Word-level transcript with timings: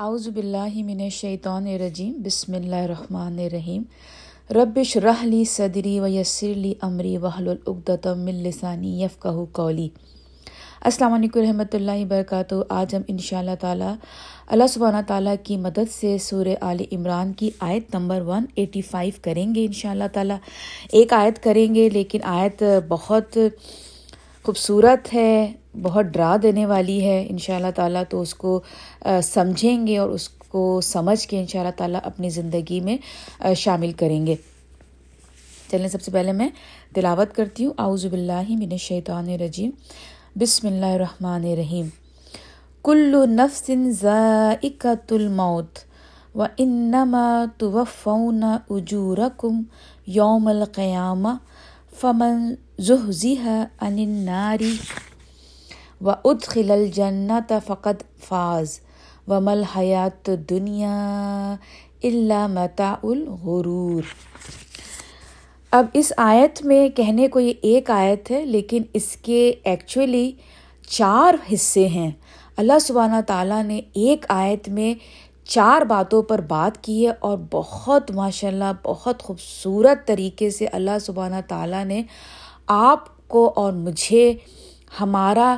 اعوذ 0.00 0.28
باللہ 0.28 0.74
من 0.84 1.00
الشیطان 1.00 1.66
الرجیم، 1.66 2.12
بسم 2.24 2.54
اللہ 2.54 2.76
الرحمن 2.76 3.38
الرحیم۔ 3.38 3.82
ربش 4.54 4.96
رحلی 4.96 5.44
صدری 5.44 5.98
و 6.00 6.06
یسرلی 6.06 6.72
امری 6.82 7.16
وحل 7.16 7.48
العقدم 7.48 8.28
لسانی 8.28 9.02
یفقہ 9.02 9.44
کولی 9.52 9.88
السلام 10.80 11.12
علیکم 11.12 11.40
رحمۃ 11.40 11.74
اللہ 11.74 12.04
وبرکاتہ۔ 12.04 12.54
آج 12.68 12.94
ہم 12.94 13.02
ان 13.08 13.18
شاء 13.18 13.38
اللہ 13.38 13.60
تعالیٰ 13.60 13.94
اللہ 14.46 14.66
سبحانہ 14.66 15.06
تعالیٰ 15.06 15.34
کی 15.44 15.56
مدد 15.56 15.92
سے 16.00 16.16
سور 16.18 16.46
عال 16.60 16.84
عمران 16.92 17.32
کی 17.32 17.50
آیت 17.60 17.94
نمبر 17.94 18.22
ون 18.26 18.46
ایٹی 18.54 18.82
فائیو 18.82 19.12
کریں 19.22 19.54
گے 19.54 19.64
ان 19.64 19.72
شاء 19.72 19.90
اللہ 19.90 20.08
تعالیٰ۔ 20.12 20.36
ایک 20.92 21.12
آیت 21.12 21.42
کریں 21.42 21.74
گے 21.74 21.88
لیکن 21.88 22.18
آیت 22.24 22.62
بہت 22.88 23.38
خوبصورت 24.44 25.14
ہے۔ 25.14 25.52
بہت 25.74 26.04
ڈرا 26.04 26.36
دینے 26.42 26.66
والی 26.66 27.00
ہے 27.04 27.26
ان 27.30 27.38
شاء 27.38 27.54
اللہ 27.56 27.70
تعالیٰ 27.74 28.02
تو 28.10 28.20
اس 28.20 28.34
کو 28.34 28.60
سمجھیں 29.22 29.86
گے 29.86 29.98
اور 29.98 30.08
اس 30.10 30.28
کو 30.28 30.80
سمجھ 30.80 31.28
کے 31.28 31.38
ان 31.40 31.46
شاء 31.46 31.60
اللہ 31.60 31.76
تعالیٰ 31.76 32.00
اپنی 32.04 32.30
زندگی 32.30 32.80
میں 32.80 32.96
شامل 33.56 33.92
کریں 33.92 34.26
گے۔ 34.26 34.34
چلیں، 35.70 35.88
سب 35.88 36.02
سے 36.02 36.10
پہلے 36.10 36.32
میں 36.32 36.48
تلاوت 36.94 37.34
کرتی 37.34 37.64
ہوں۔ 37.64 37.72
اعوذ 37.78 38.06
باللہ 38.06 38.48
من 38.48 38.72
الشیطان 38.72 39.28
الرجیم۔ 39.28 39.70
بسم 40.36 40.66
اللہ 40.66 40.86
الرحمن 40.86 41.44
الرحیم۔ 41.44 41.88
کل 42.84 43.14
نفس 43.30 43.70
ذائقۃ 44.00 45.12
الموت 45.12 45.78
و 46.34 46.42
انما 46.58 47.44
توفون 47.58 48.44
اجورکم 48.44 49.62
یوم 50.06 50.46
القیامہ 50.48 51.28
فمن 52.00 52.54
زحزح 52.78 53.48
عن 53.80 53.98
النار 53.98 54.62
و 56.00 56.10
ادخل 56.10 56.70
الجنت 56.70 57.52
فقط 57.66 58.02
فاز 58.28 58.80
و 59.28 59.40
مل 59.40 59.62
حیات 59.62 60.30
دنیا 60.50 61.54
اللہ 62.02 62.46
متاع 62.46 62.94
الغرور۔ 63.02 64.02
اب 65.70 65.86
اس 65.92 66.12
آیت 66.16 66.64
میں 66.64 66.88
کہنے 66.88 67.28
کو 67.28 67.40
یہ 67.40 67.52
ایک 67.62 67.90
آیت 67.90 68.30
ہے، 68.30 68.46
لیکن 68.46 68.82
اس 68.92 69.16
کے 69.16 69.52
ایکچولی 69.64 70.32
چار 70.88 71.34
حصے 71.54 71.88
ہیں۔ 71.88 72.10
اللہ 72.56 72.78
سبحانہ 72.80 73.20
تعالیٰ 73.26 73.62
نے 73.64 73.80
ایک 73.94 74.26
آیت 74.28 74.68
میں 74.68 74.94
چار 75.44 75.82
باتوں 75.82 76.22
پر 76.22 76.40
بات 76.40 76.84
کی 76.84 77.06
ہے 77.06 77.12
اور 77.20 77.38
بہت 77.50 78.10
ماشاء 78.10 78.48
اللہ 78.48 78.72
بہت 78.84 79.22
خوبصورت 79.22 80.06
طریقے 80.06 80.50
سے 80.50 80.66
اللہ 80.66 80.98
سبحانہ 81.00 81.36
تعالیٰ 81.48 81.84
نے 81.84 82.02
آپ 82.66 83.28
کو 83.28 83.52
اور 83.56 83.72
مجھے 83.72 84.34
ہمارا 85.00 85.56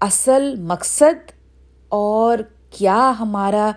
اصل 0.00 0.54
مقصد 0.58 1.30
اور 1.88 2.38
کیا 2.70 3.12
ہمارا 3.20 3.70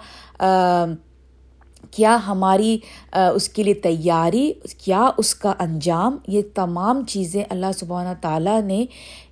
کیا 1.92 2.18
ہماری 2.28 2.78
اس 3.14 3.50
کے 3.50 3.64
لیے 3.64 3.74
تیاری، 3.74 4.54
کیا 4.78 5.10
اس 5.18 5.36
کا 5.36 5.54
انجام، 5.60 6.18
یہ 6.28 6.42
تمام 6.56 7.04
چیزیں 7.06 7.44
اللہ 7.50 7.72
سبحانہ 7.76 8.14
تعالیٰ 8.22 8.62
نے 8.62 8.86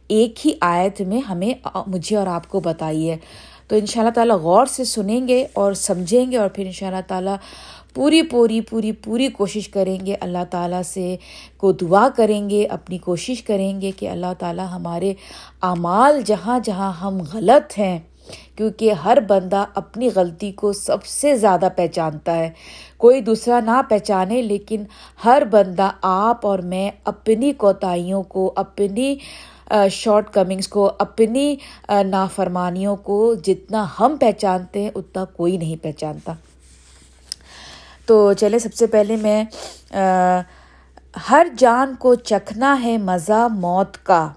ایک 0.08 0.46
ہی 0.48 0.52
آیت 0.62 1.02
میں 1.02 1.20
ہمیں 1.20 1.54
مجھے 1.88 2.18
اور 2.18 2.28
آپ 2.28 2.50
کو 2.50 2.60
بتائی 2.60 3.10
ہے۔ 3.10 3.18
تو 3.68 3.76
ان 3.76 3.86
شاء 3.86 4.02
اللہ 4.02 4.12
تعالیٰ 4.12 4.36
غور 4.36 4.66
سے 4.66 4.84
سنیں 4.84 5.28
گے 5.28 5.46
اور 5.54 5.74
سمجھیں 5.74 6.32
گے 6.32 6.38
اور 6.38 6.50
پھر 6.50 6.66
ان 6.66 6.72
شاء 6.72 6.88
اللہ 6.88 7.08
تعالیٰ 7.08 7.36
پوری 7.94 8.22
پوری 8.24 8.60
پوری 8.62 8.92
پوری 8.92 9.28
کوشش 9.28 9.68
کریں 9.70 10.06
گے، 10.06 10.16
اللہ 10.22 10.44
تعالیٰ 10.52 10.82
سے 10.84 11.16
کو 11.58 11.72
دعا 11.72 12.08
کریں 12.16 12.50
گے، 12.50 12.66
اپنی 12.66 12.98
کوشش 12.98 13.42
کریں 13.44 13.82
گے 13.82 13.92
کہ 13.98 14.10
اللہ 14.10 14.34
تعالیٰ 14.40 14.68
ہمارے 14.72 15.14
اعمال 15.62 16.22
جہاں 16.26 16.60
جہاں 16.64 16.92
ہم 16.94 17.18
غلط 17.34 17.78
ہیں، 17.80 17.98
کیونکہ 18.56 18.92
ہر 19.04 19.18
بندہ 19.28 19.64
اپنی 19.76 20.10
غلطی 20.16 20.52
کو 20.52 20.72
سب 20.74 21.06
سے 21.06 21.36
زیادہ 21.38 21.68
پہچانتا 21.76 22.36
ہے۔ 22.36 22.50
کوئی 22.98 23.22
دوسرا 23.22 23.60
نہ 23.60 23.82
پہچانے، 23.90 24.42
لیکن 24.42 24.84
ہر 25.26 25.44
بندہ 25.52 25.90
آپ 26.02 26.46
اور 26.48 26.60
میں 26.66 26.90
اپنی 27.06 27.52
کوتاہیوں 27.54 28.22
کو، 28.24 28.52
اپنی 28.56 29.16
شارٹ 29.92 30.30
کمنگس 30.34 30.68
کو، 30.68 30.90
اپنی 31.00 31.56
نافرمانیوں 32.06 32.96
کو 32.96 33.34
جتنا 33.44 33.86
ہم 34.00 34.16
پہچانتے 34.20 34.82
ہیں، 34.82 34.92
اتنا 34.96 35.26
کوئی 35.26 35.58
نہیں 35.58 35.84
پہچانتا۔ 35.84 36.34
تو 38.12 38.22
چلے، 38.40 38.60
سب 38.60 38.74
سے 38.74 38.88
پہلے 38.88 39.16
میں 39.16 39.44
ہر 41.30 41.48
جان 41.58 41.94
کو 42.00 42.14
چکھنا 42.16 42.76
ہے 42.84 42.98
مزہ 43.00 43.48
موت 43.52 43.98
کا۔ 44.06 44.28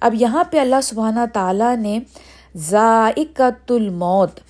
اب 0.00 0.14
یہاں 0.14 0.44
پہ 0.50 0.58
اللہ 0.60 0.80
سبحانہ 0.82 1.20
تعالیٰ 1.32 1.76
نے 1.76 1.98
ذائقۃ 2.70 3.70
الموت، 3.70 4.40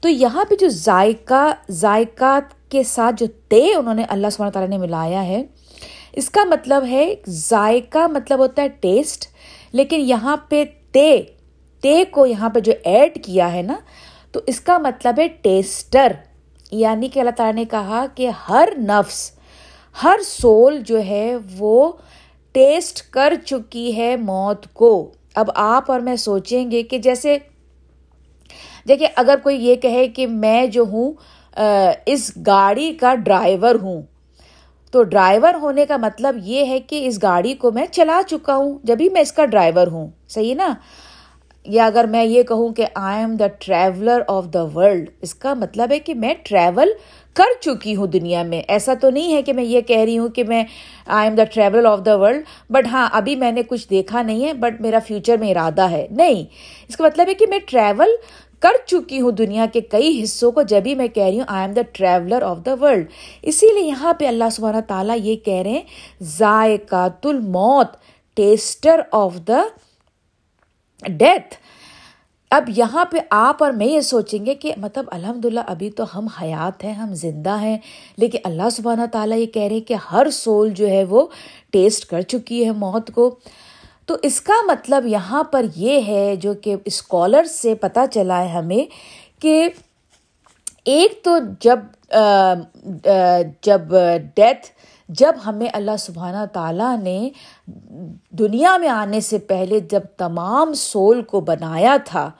تو 0.00 0.08
یہاں 0.08 0.44
پہ 0.48 0.54
جو 0.60 0.68
ذائقہ، 0.68 1.42
ذائقات 1.80 2.54
کے 2.70 2.82
ساتھ 2.82 3.16
جو 3.20 3.26
طے 3.48 3.64
انہوں 3.74 3.94
نے 3.94 4.04
اللہ 4.08 4.30
سبحانہ 4.30 4.52
تعالیٰ 4.52 4.70
نے 4.70 4.78
ملایا 4.78 5.24
ہے، 5.26 5.42
اس 6.12 6.30
کا 6.30 6.44
مطلب 6.44 6.84
ہے، 6.90 7.14
ذائقہ 7.28 8.06
مطلب 8.12 8.38
ہوتا 8.38 8.62
ہے 8.62 8.68
ٹیسٹ، 8.80 9.26
لیکن 9.72 10.00
یہاں 10.04 10.36
پہ 10.48 10.64
تے 10.92 11.10
تے 11.82 12.02
کو 12.10 12.26
یہاں 12.26 12.48
پہ 12.48 12.60
جو 12.60 12.72
ایڈ 12.84 13.24
کیا 13.24 13.52
ہے 13.52 13.62
نا، 13.62 13.74
تو 14.32 14.40
اس 14.46 14.60
کا 14.60 14.78
مطلب 14.78 15.18
ہے 15.18 15.28
ٹیسٹر۔ 15.42 16.12
یعنی 16.70 17.08
کہ 17.08 17.20
اللہ 17.20 17.30
تعالیٰ 17.30 17.54
نے 17.54 17.64
کہا 17.64 18.04
کہ 18.14 18.28
ہر 18.48 18.68
نفس، 18.78 19.30
ہر 20.02 20.18
سول 20.24 20.78
جو 20.86 20.98
ہے 20.98 21.36
وہ 21.58 21.92
ٹیسٹ 22.52 23.10
کر 23.10 23.34
چکی 23.44 23.96
ہے 23.96 24.16
موت 24.16 24.66
کو۔ 24.72 25.10
اب 25.34 25.50
آپ 25.54 25.90
اور 25.90 26.00
میں 26.00 26.16
سوچیں 26.16 26.70
گے 26.70 26.82
کہ 26.82 26.98
جیسے 26.98 27.38
دیکھیے 28.88 29.08
اگر 29.16 29.34
کوئی 29.42 29.64
یہ 29.66 29.74
کہے 29.74 30.06
کہ 30.08 30.26
میں 30.26 30.66
جو 30.66 30.84
ہوں 30.92 31.12
اس 32.06 32.30
گاڑی 32.46 32.92
کا 33.00 33.14
ڈرائیور 33.14 33.74
ہوں۔ 33.82 34.02
تو 34.90 35.02
ڈرائیور 35.02 35.54
ہونے 35.54 35.86
کا 35.86 35.96
مطلب 35.96 36.36
یہ 36.44 36.64
ہے 36.66 36.78
کہ 36.80 37.06
اس 37.06 37.22
گاڑی 37.22 37.54
کو 37.54 37.70
میں 37.70 37.86
چلا 37.92 38.20
چکا 38.28 38.56
ہوں، 38.56 38.78
جبھی 38.84 39.08
میں 39.08 39.20
اس 39.20 39.32
کا 39.32 39.44
ڈرائیور 39.44 39.86
ہوں۔ 39.86 40.08
صحیح 40.28 40.54
نا؟ 40.54 40.74
یا 41.66 41.86
اگر 41.86 42.04
میں 42.10 42.24
یہ 42.24 42.42
کہوں 42.42 42.68
کہ 42.74 42.86
I 42.94 43.18
am 43.20 43.34
the 43.36 43.46
traveller 43.60 44.20
of 44.28 44.44
the 44.54 44.62
world 44.74 45.10
اس 45.22 45.34
کا 45.34 45.54
مطلب 45.54 45.92
ہے 45.92 45.98
کہ 45.98 46.14
میں 46.14 46.34
ٹریول 46.42 46.92
کر 47.36 47.60
چکی 47.60 47.94
ہوں 47.96 48.06
دنیا 48.06 48.42
میں۔ 48.42 48.62
ایسا 48.68 48.94
تو 49.00 49.10
نہیں 49.10 49.34
ہے 49.34 49.42
کہ 49.42 49.52
میں 49.52 49.64
یہ 49.64 49.80
کہہ 49.80 50.04
رہی 50.04 50.18
ہوں 50.18 50.28
کہ 50.28 50.44
میں 50.44 50.62
I 51.06 51.28
am 51.28 51.34
the 51.36 51.44
travel 51.44 51.86
of 51.86 52.04
the 52.06 52.16
world 52.20 52.44
but 52.70 52.86
ہاں 52.92 53.08
ابھی 53.12 53.36
میں 53.36 53.50
نے 53.52 53.62
کچھ 53.68 53.88
دیکھا 53.90 54.22
نہیں 54.22 54.44
ہے 54.46 54.52
بٹ 54.52 54.80
میرا 54.80 54.98
فیوچر 55.06 55.36
میں 55.40 55.50
ارادہ 55.50 55.90
ہے۔ 55.90 56.06
نہیں، 56.10 56.44
اس 56.88 56.96
کا 56.96 57.04
مطلب 57.04 57.28
ہے 57.28 57.34
کہ 57.34 57.46
میں 57.46 57.58
ٹریول 57.66 58.16
کر 58.62 58.76
چکی 58.86 59.20
ہوں 59.20 59.30
دنیا 59.32 59.66
کے 59.72 59.80
کئی 59.80 60.22
حصوں 60.22 60.50
کو 60.52 60.62
جبھی 60.62 60.94
میں 60.94 61.06
کہہ 61.08 61.24
رہی 61.24 61.38
ہوں 61.38 61.46
I 61.48 61.64
am 61.64 61.72
the 61.72 61.82
traveller 61.92 62.42
of 62.42 62.58
the 62.66 62.74
world 62.80 63.06
اسی 63.42 63.72
لیے 63.74 63.84
یہاں 63.84 64.12
پہ 64.18 64.26
اللہ 64.28 64.48
سبحانہ 64.52 64.80
تعالیٰ 64.88 65.16
یہ 65.18 65.36
کہہ 65.36 65.62
رہے 65.62 65.70
ہیں 65.70 65.82
ذائقات 66.38 67.26
الموت 67.26 67.96
ٹیسٹر 68.36 69.00
آف 69.12 69.36
دا 69.48 69.62
ڈیتھ 71.02 71.54
اب 72.50 72.68
یہاں 72.76 73.04
پہ 73.04 73.18
آپ 73.30 73.62
اور 73.62 73.72
میں 73.72 73.86
یہ 73.86 74.00
سوچیں 74.00 74.44
گے 74.46 74.54
کہ 74.54 74.72
مطلب 74.76 75.04
الحمد 75.12 75.44
للہ 75.44 75.60
ابھی 75.66 75.90
تو 75.90 76.04
ہم 76.14 76.26
حیات 76.40 76.84
ہیں، 76.84 76.92
ہم 76.92 77.14
زندہ 77.14 77.56
ہیں، 77.60 77.76
لیکن 78.18 78.38
اللہ 78.44 78.70
سبحانہ 78.72 79.06
تعالیٰ 79.12 79.38
یہ 79.38 79.46
کہہ 79.46 79.62
رہے 79.62 79.76
ہیں 79.76 79.88
کہ 79.88 79.94
ہر 80.12 80.30
سول 80.32 80.70
جو 80.70 80.88
ہے 80.88 81.04
وہ 81.04 81.26
ٹیسٹ 81.70 82.06
کر 82.10 82.20
چکی 82.22 82.64
ہے 82.64 82.70
موت 82.70 83.10
کو۔ 83.14 83.34
تو 84.06 84.16
اس 84.22 84.40
کا 84.40 84.54
مطلب 84.66 85.06
یہاں 85.06 85.42
پر 85.42 85.64
یہ 85.76 86.00
ہے 86.06 86.34
جو 86.36 86.54
کہ 86.54 86.74
اسکالر 86.84 87.44
سے 87.44 87.74
پتہ 87.74 88.00
چلا 88.12 88.42
ہے 88.42 88.48
ہمیں 88.48 88.84
کہ 89.42 89.68
ایک 90.84 91.22
تو 91.24 91.38
جب 91.60 91.78
جب 93.62 93.94
ڈیتھ 94.36 94.66
جب 95.18 95.32
ہمیں 95.46 95.66
اللہ 95.72 95.96
سبحانہ 95.98 96.44
تعالیٰ 96.52 96.98
نے 97.02 97.30
دنیا 98.30 98.76
میں 98.76 98.88
آنے 98.88 99.20
سے 99.20 99.38
پہلے 99.38 99.80
جب 99.80 100.00
تمام 100.16 100.72
سول 100.74 101.22
کو 101.22 101.40
بنایا 101.40 101.96
تھا، 102.04 102.30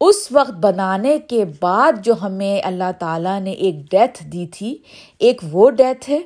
اس 0.00 0.32
وقت 0.32 0.50
بنانے 0.50 1.18
کے 1.18 1.44
بعد 1.60 1.92
جو 2.04 2.14
ہمیں 2.22 2.60
اللہ 2.64 2.90
تعالیٰ 2.98 3.40
نے 3.40 3.50
ایک 3.50 3.90
ڈیتھ 3.90 4.24
دی 4.24 4.46
تھی، 4.46 4.78
ایک 5.18 5.42
وہ 5.52 5.70
ڈیتھ 5.70 6.10
ہے۔ 6.10 6.18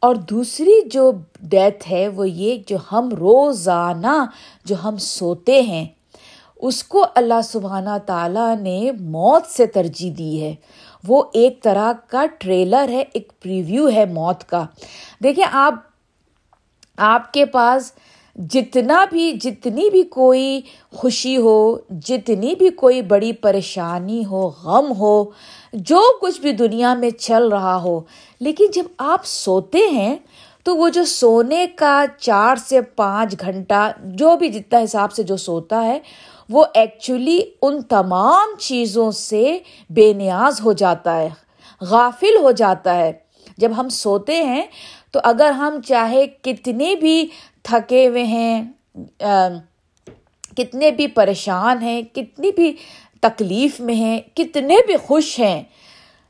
اور 0.00 0.14
دوسری 0.14 0.88
جو 0.88 1.12
ڈیتھ 1.40 1.92
ہے 1.92 2.08
وہ 2.08 2.30
یہ 2.30 2.62
جو 2.66 2.76
ہم 2.92 3.08
روزانہ 3.08 4.24
جو 4.64 4.74
ہم 4.84 4.96
سوتے 4.96 5.62
ہیں، 5.62 5.86
اس 6.56 6.84
کو 6.84 7.06
اللہ 7.14 7.40
سبحانہ 7.44 7.98
تعالیٰ 8.06 8.56
نے 8.60 8.90
موت 9.00 9.46
سے 9.46 9.66
ترجیح 9.66 10.12
دی 10.18 10.42
ہے۔ 10.42 10.54
وہ 11.08 11.22
ایک 11.32 11.62
طرح 11.62 11.92
کا 12.08 12.26
ٹریلر 12.38 12.88
ہے، 12.88 13.04
ایک 13.12 13.32
پریویو 13.42 13.88
ہے 13.90 14.04
موت 14.04 14.44
کا۔ 14.44 14.66
دیکھیں، 15.22 15.44
آپ 15.52 15.74
آپ 16.96 17.32
کے 17.32 17.44
پاس 17.44 17.92
جتنا 18.36 19.04
بھی، 19.10 19.32
جتنی 19.32 19.90
بھی 19.90 20.02
کوئی 20.02 20.60
خوشی 20.92 21.36
ہو، 21.36 21.78
جتنی 21.90 22.54
بھی 22.54 22.70
کوئی 22.70 23.02
بڑی 23.02 23.32
پریشانی 23.32 24.24
ہو، 24.24 24.50
غم 24.62 24.92
ہو، 24.98 25.24
جو 25.72 26.00
کچھ 26.20 26.40
بھی 26.40 26.52
دنیا 26.52 26.94
میں 26.94 27.10
چل 27.10 27.48
رہا 27.48 27.76
ہو، 27.76 28.00
لیکن 28.40 28.70
جب 28.74 28.84
آپ 28.98 29.26
سوتے 29.26 29.78
ہیں، 29.78 30.16
تو 30.62 30.76
وہ 30.76 30.88
جو 30.88 31.04
سونے 31.04 31.66
کا 31.76 32.04
چار 32.18 32.56
سے 32.56 32.80
پانچ 32.80 33.34
گھنٹہ، 33.40 33.92
جو 34.04 34.36
بھی 34.36 34.48
جتنا 34.48 34.84
حساب 34.84 35.12
سے 35.12 35.22
جو 35.22 35.36
سوتا 35.36 35.84
ہے 35.84 35.98
وہ 36.48 36.64
ایکچولی 36.74 37.40
ان 37.62 37.80
تمام 37.88 38.56
چیزوں 38.58 39.10
سے 39.12 39.58
بے 39.90 40.12
نیاز 40.12 40.60
ہو 40.60 40.72
جاتا 40.72 41.16
ہے، 41.16 41.28
غافل 41.80 42.36
ہو 42.42 42.50
جاتا 42.52 42.96
ہے۔ 42.96 43.12
جب 43.58 43.70
ہم 43.76 43.88
سوتے 43.88 44.42
ہیں 44.44 44.62
تو 45.12 45.20
اگر 45.24 45.50
ہم 45.50 45.80
چاہے 45.86 46.26
کتنے 46.42 46.94
بھی 46.94 47.26
تھکے 47.64 48.06
ہوئے 48.08 48.24
ہیں 48.24 48.62
کتنے 50.56 50.90
بھی 50.90 51.06
پریشان 51.06 51.82
ہیں، 51.82 52.00
کتنی 52.14 52.50
بھی 52.52 52.72
تکلیف 53.22 53.80
میں 53.80 53.94
ہیں، 53.94 54.18
کتنے 54.34 54.76
بھی 54.86 54.96
خوش 55.06 55.38
ہیں، 55.40 55.62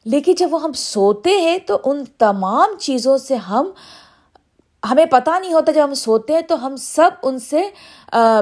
لیکن 0.07 0.35
جب 0.39 0.53
وہ 0.53 0.63
ہم 0.63 0.73
سوتے 0.73 1.37
ہیں 1.41 1.59
تو 1.67 1.79
ان 1.85 2.05
تمام 2.19 2.77
چیزوں 2.81 3.17
سے 3.19 3.37
ہم، 3.49 3.71
ہمیں 4.83 5.05
پتہ 5.05 5.31
نہیں 5.41 5.53
ہوتا 5.53 5.73
جب 5.73 5.85
ہم 5.85 5.95
سوتے 5.95 6.33
ہیں 6.33 6.41
تو 6.41 6.67
ہم 6.67 6.77
سب 6.77 7.11
ان 7.23 7.39
سے 7.39 7.63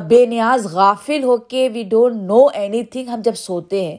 بے 0.08 0.24
نیاز 0.26 0.66
غافل 0.66 1.22
ہو 1.22 1.36
کے 1.36 1.68
we 1.68 1.82
don't 1.82 2.22
know 2.22 2.46
any 2.54 2.82
thing 2.84 3.08
ہم 3.08 3.20
جب 3.24 3.34
سوتے 3.34 3.84
ہیں، 3.84 3.96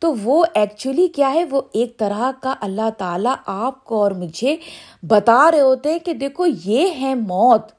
تو 0.00 0.14
وہ 0.22 0.44
ایکچولی 0.54 1.06
کیا 1.08 1.32
ہے؟ 1.34 1.44
وہ 1.44 1.60
ایک 1.72 1.96
طرح 1.98 2.30
کا 2.40 2.54
اللہ 2.60 2.90
تعالیٰ 2.98 3.34
آپ 3.46 3.84
کو 3.84 4.02
اور 4.02 4.12
مجھے 4.12 4.56
بتا 5.02 5.50
رہے 5.50 5.60
ہوتے 5.60 5.92
ہیں 5.92 5.98
کہ 5.98 6.12
دیکھو 6.14 6.46
یہ 6.64 6.90
ہے 7.00 7.14
موت۔ 7.14 7.70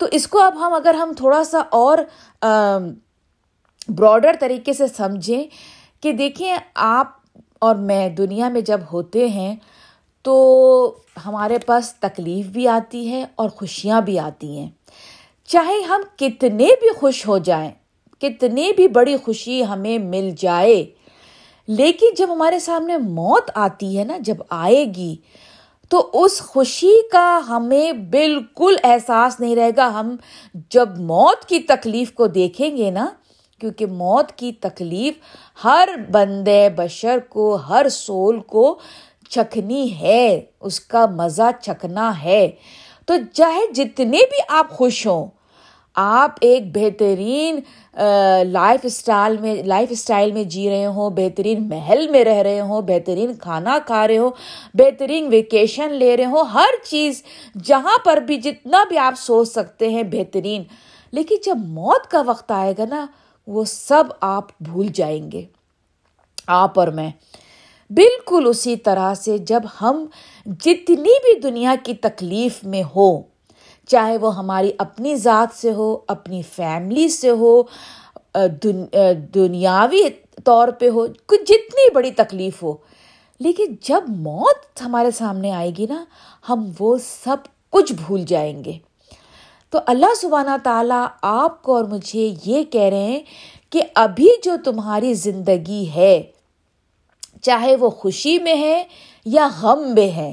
تو 0.00 0.06
اس 0.10 0.26
کو 0.28 0.40
اب 0.40 0.66
ہم 0.66 0.74
اگر 0.74 0.94
ہم 0.94 1.12
تھوڑا 1.16 1.44
سا 1.44 1.58
اور 1.70 1.98
براڈر 3.88 4.36
طریقے 4.40 4.72
سے 4.72 4.86
سمجھیں 4.86 5.44
کہ 6.02 6.12
دیکھیں 6.12 6.56
آپ 6.74 7.16
اور 7.58 7.76
میں 7.76 8.08
دنیا 8.08 8.48
میں 8.48 8.60
جب 8.60 8.80
ہوتے 8.92 9.28
ہیں 9.28 9.54
تو 10.22 10.34
ہمارے 11.26 11.58
پاس 11.58 11.92
تکلیف 11.94 12.46
بھی 12.46 12.68
آتی 12.68 13.10
ہے 13.10 13.24
اور 13.34 13.48
خوشیاں 13.48 14.00
بھی 14.00 14.18
آتی 14.18 14.58
ہیں۔ 14.58 14.68
چاہے 15.48 15.80
ہم 15.80 16.00
کتنے 16.16 16.66
بھی 16.80 16.92
خوش 16.94 17.26
ہو 17.26 17.38
جائیں، 17.38 17.70
کتنی 18.20 18.72
بھی 18.72 18.88
بڑی 18.88 19.16
خوشی 19.16 19.64
ہمیں 19.64 19.98
مل 19.98 20.30
جائے، 20.38 20.84
لیکن 21.68 22.06
جب 22.16 22.32
ہمارے 22.32 22.58
سامنے 22.58 22.96
موت 22.96 23.50
آتی 23.54 23.98
ہے 23.98 24.04
نا، 24.04 24.16
جب 24.20 24.34
آئے 24.50 24.84
گی، 24.84 25.16
تو 25.88 26.10
اس 26.12 26.40
خوشی 26.40 27.08
کا 27.12 27.40
ہمیں 27.48 27.92
بالکل 27.92 28.76
احساس 28.84 29.40
نہیں 29.40 29.56
رہے 29.56 29.70
گا۔ 29.76 29.86
ہم 30.00 30.16
جب 30.70 30.98
موت 30.98 31.44
کی 31.44 31.58
تکلیف 31.58 32.12
کو 32.12 32.26
دیکھیں 32.26 32.76
گے 32.76 32.90
نا، 32.90 33.06
کیونکہ 33.58 33.86
موت 33.86 34.32
کی 34.32 34.52
تکلیف 34.52 35.14
ہر 35.64 35.88
بندے، 36.10 36.68
بشر 36.76 37.18
کو، 37.28 37.54
ہر 37.54 37.88
سول 37.88 38.40
کو 38.40 38.78
چکھنی 39.28 39.98
ہے، 40.00 40.40
اس 40.60 40.80
کا 40.80 41.06
مزہ 41.06 41.50
چکھنا 41.62 42.22
ہے۔ 42.22 42.50
تو 43.06 43.14
چاہے 43.32 43.72
جتنے 43.72 44.16
بھی 44.16 44.42
آپ 44.48 44.70
خوش 44.70 45.06
ہوں 45.06 45.26
آپ 46.00 46.30
ایک 46.40 46.76
بہترین 46.76 47.60
لائف 48.44 48.80
اسٹائل 48.82 49.36
میں، 49.36 49.62
لائف 49.62 49.88
اسٹائل 49.90 50.32
میں 50.32 50.44
جی 50.44 50.68
رہے 50.70 50.86
ہوں، 50.86 51.10
بہترین 51.10 51.68
محل 51.68 52.08
میں 52.08 52.24
رہ 52.24 52.42
رہے 52.42 52.60
ہوں، 52.60 52.82
بہترین 52.82 53.34
کھانا 53.34 53.78
کھا 53.86 54.08
رہے 54.08 54.18
ہوں، 54.18 54.30
بہترین 54.74 55.28
ویکیشن 55.30 55.92
لے 55.92 56.16
رہے 56.16 56.24
ہوں، 56.24 56.44
ہر 56.44 56.84
چیز 56.84 57.22
جہاں 57.64 57.98
پر 58.04 58.16
بھی 58.16 58.36
جتنا 58.36 58.84
بھی 58.88 58.98
آپ 58.98 59.14
سوچ 59.16 59.48
سکتے 59.48 59.88
ہیں، 59.88 60.02
بہترین۔ 60.02 60.62
لیکن 61.10 61.36
جب 61.46 61.56
موت 61.56 62.06
کا 62.10 62.22
وقت 62.26 62.52
آئے 62.52 62.74
گا 62.78 62.84
نا، 62.88 63.06
وہ 63.46 63.64
سب 63.64 64.04
آپ 64.20 64.44
بھول 64.60 64.86
جائیں 64.86 65.32
گے۔ 65.32 65.44
آپ 66.46 66.78
اور 66.78 66.88
میں۔ 66.88 67.10
بالکل 67.90 68.44
اسی 68.46 68.76
طرح 68.76 69.14
سے 69.14 69.38
جب 69.38 69.60
ہم 69.82 70.06
جتنی 70.46 70.94
بھی 70.94 71.38
دنیا 71.40 71.74
کی 71.82 71.94
تکلیف 71.94 72.64
میں 72.64 72.82
ہو 72.96 73.37
چاہے 73.88 74.16
وہ 74.16 74.36
ہماری 74.36 74.70
اپنی 74.78 75.16
ذات 75.16 75.56
سے 75.56 75.72
ہو، 75.72 75.96
اپنی 76.08 76.42
فیملی 76.42 77.08
سے 77.08 77.30
ہو 77.30 77.62
دنیاوی 79.34 80.02
طور 80.44 80.68
پہ 80.68 80.88
ہو، 80.88 81.06
کچھ 81.26 81.42
جتنی 81.42 81.90
بڑی 81.94 82.10
تکلیف 82.10 82.62
ہو۔ 82.62 82.76
لیکن 83.40 83.74
جب 83.82 84.02
موت 84.08 84.82
ہمارے 84.82 85.10
سامنے 85.10 85.52
آئے 85.52 85.70
گی 85.78 85.86
نا، 85.88 86.04
ہم 86.48 86.70
وہ 86.80 86.96
سب 86.98 87.36
کچھ 87.70 87.92
بھول 87.92 88.22
جائیں 88.22 88.64
گے۔ 88.64 88.72
تو 89.70 89.78
اللہ 89.86 90.14
سبحانہ 90.16 90.56
تعالیٰ 90.62 91.06
آپ 91.22 91.62
کو 91.62 91.76
اور 91.76 91.84
مجھے 91.84 92.32
یہ 92.44 92.64
کہہ 92.64 92.90
رہے 92.90 93.06
ہیں 93.06 93.20
کہ 93.70 93.82
ابھی 93.94 94.28
جو 94.42 94.54
تمہاری 94.64 95.14
زندگی 95.14 95.86
ہے، 95.94 96.22
چاہے 97.42 97.76
وہ 97.76 97.90
خوشی 97.90 98.38
میں 98.38 98.56
ہے 98.56 98.84
یا 99.24 99.48
غم 99.60 99.94
میں 99.94 100.10
ہے، 100.10 100.32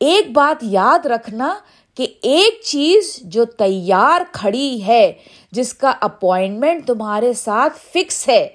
ایک 0.00 0.30
بات 0.32 0.64
یاد 0.64 1.06
رکھنا 1.06 1.54
کہ 1.98 2.06
ایک 2.22 2.60
چیز 2.64 3.16
جو 3.22 3.44
تیار 3.44 4.20
کھڑی 4.32 4.86
ہے، 4.86 5.12
جس 5.52 5.74
کا 5.74 5.92
اپوائنٹمنٹ 6.00 6.86
تمہارے 6.86 7.32
ساتھ 7.32 7.78
فکس 7.94 8.28
ہے، 8.28 8.48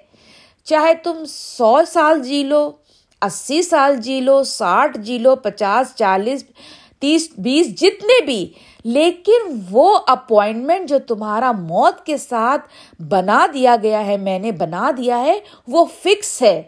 چاہے 0.64 0.94
تم 0.94 1.24
سو 1.28 1.78
سال 1.88 2.24
جی 2.24 2.44
لو، 2.44 2.72
اسی 3.22 3.62
سال 3.62 3.96
جی 3.96 4.20
لو، 4.20 4.44
ساٹھ 4.44 4.98
جی 4.98 5.18
لو، 5.18 5.36
پچاس، 5.36 5.96
چالیس، 5.96 6.44
تیس، 7.00 7.30
بیس، 7.38 7.68
جتنے 7.68 8.26
بھی، 8.26 8.54
لیکن 8.84 9.60
وہ 9.72 10.00
اپوائنٹمنٹ 10.08 10.90
جو 10.90 11.00
تمہارا 11.08 11.52
موت 11.52 12.06
کے 12.06 12.18
ساتھ 12.18 12.62
بنا 13.02 13.46
دیا 13.54 13.76
گیا 13.84 14.06
ہے، 14.06 14.18
میں 14.18 14.40
نے 14.40 14.52
بنا 14.52 14.92
دیا 14.98 15.20
ہے، 15.20 15.40
وہ 15.68 15.86
فکس 16.04 16.42
ہے۔ 16.42 16.64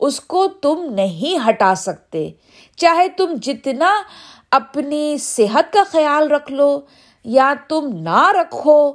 اس 0.00 0.20
کو 0.20 0.48
تم 0.48 0.92
نہیں 0.94 1.48
ہٹا 1.48 1.74
سکتے۔ 1.74 2.30
چاہے 2.76 3.08
تم 3.08 3.34
جتنا 3.42 4.02
اپنی 4.50 5.16
صحت 5.18 5.72
کا 5.72 5.82
خیال 5.86 6.30
رکھ 6.30 6.52
لو 6.52 6.80
یا 7.24 7.54
تم 7.68 7.90
نہ 7.92 8.30
رکھو، 8.40 8.92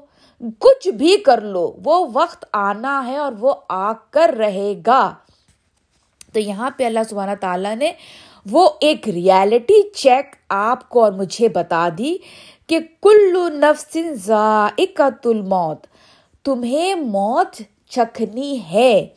کچھ 0.59 0.87
بھی 0.87 1.17
کر 1.17 1.41
لو، 1.41 1.75
وہ 1.83 2.07
وقت 2.13 2.45
آنا 2.53 3.07
ہے 3.07 3.17
اور 3.17 3.31
وہ 3.39 3.53
آ 3.69 3.91
کر 4.09 4.35
رہے 4.37 4.73
گا۔ 4.87 5.13
تو 6.33 6.39
یہاں 6.39 6.69
پہ 6.77 6.85
اللہ 6.85 6.99
سبحانہ 7.09 7.31
تعالیٰ 7.39 7.75
نے 7.75 7.91
وہ 8.51 8.69
ایک 8.81 9.09
ریالٹی 9.09 9.89
چیک 9.89 10.35
آپ 10.49 10.89
کو 10.89 11.03
اور 11.03 11.11
مجھے 11.11 11.49
بتا 11.49 11.89
دی 11.97 12.17
کہ 12.67 12.79
کلو 13.01 13.49
نفس 13.49 13.97
ذائقت 14.11 15.27
الموت 15.27 15.87
تمہیں 16.43 16.95
موت 16.95 17.61
چکھنی 17.89 18.59
ہے۔ 18.71 19.07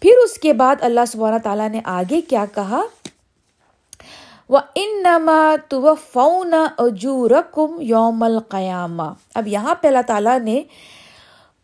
پھر 0.00 0.10
اس 0.24 0.38
کے 0.38 0.52
بعد 0.52 0.76
اللہ 0.80 1.04
سبحانہ 1.08 1.38
تعالیٰ 1.38 1.68
نے 1.68 1.80
آگے 1.84 2.20
کیا 2.20 2.44
کہا؟ 2.54 2.82
وہ 4.48 4.58
ان 4.74 5.02
نما 5.02 5.56
تو 5.68 5.94
فون 6.12 6.54
اجورکم 6.78 7.80
یوم 7.80 8.22
القیامہ 8.22 9.02
اب 9.34 9.48
یہاں 9.48 9.74
پہ 9.74 9.88
اللہ 9.88 10.02
تعالیٰ 10.06 10.40
نے 10.40 10.62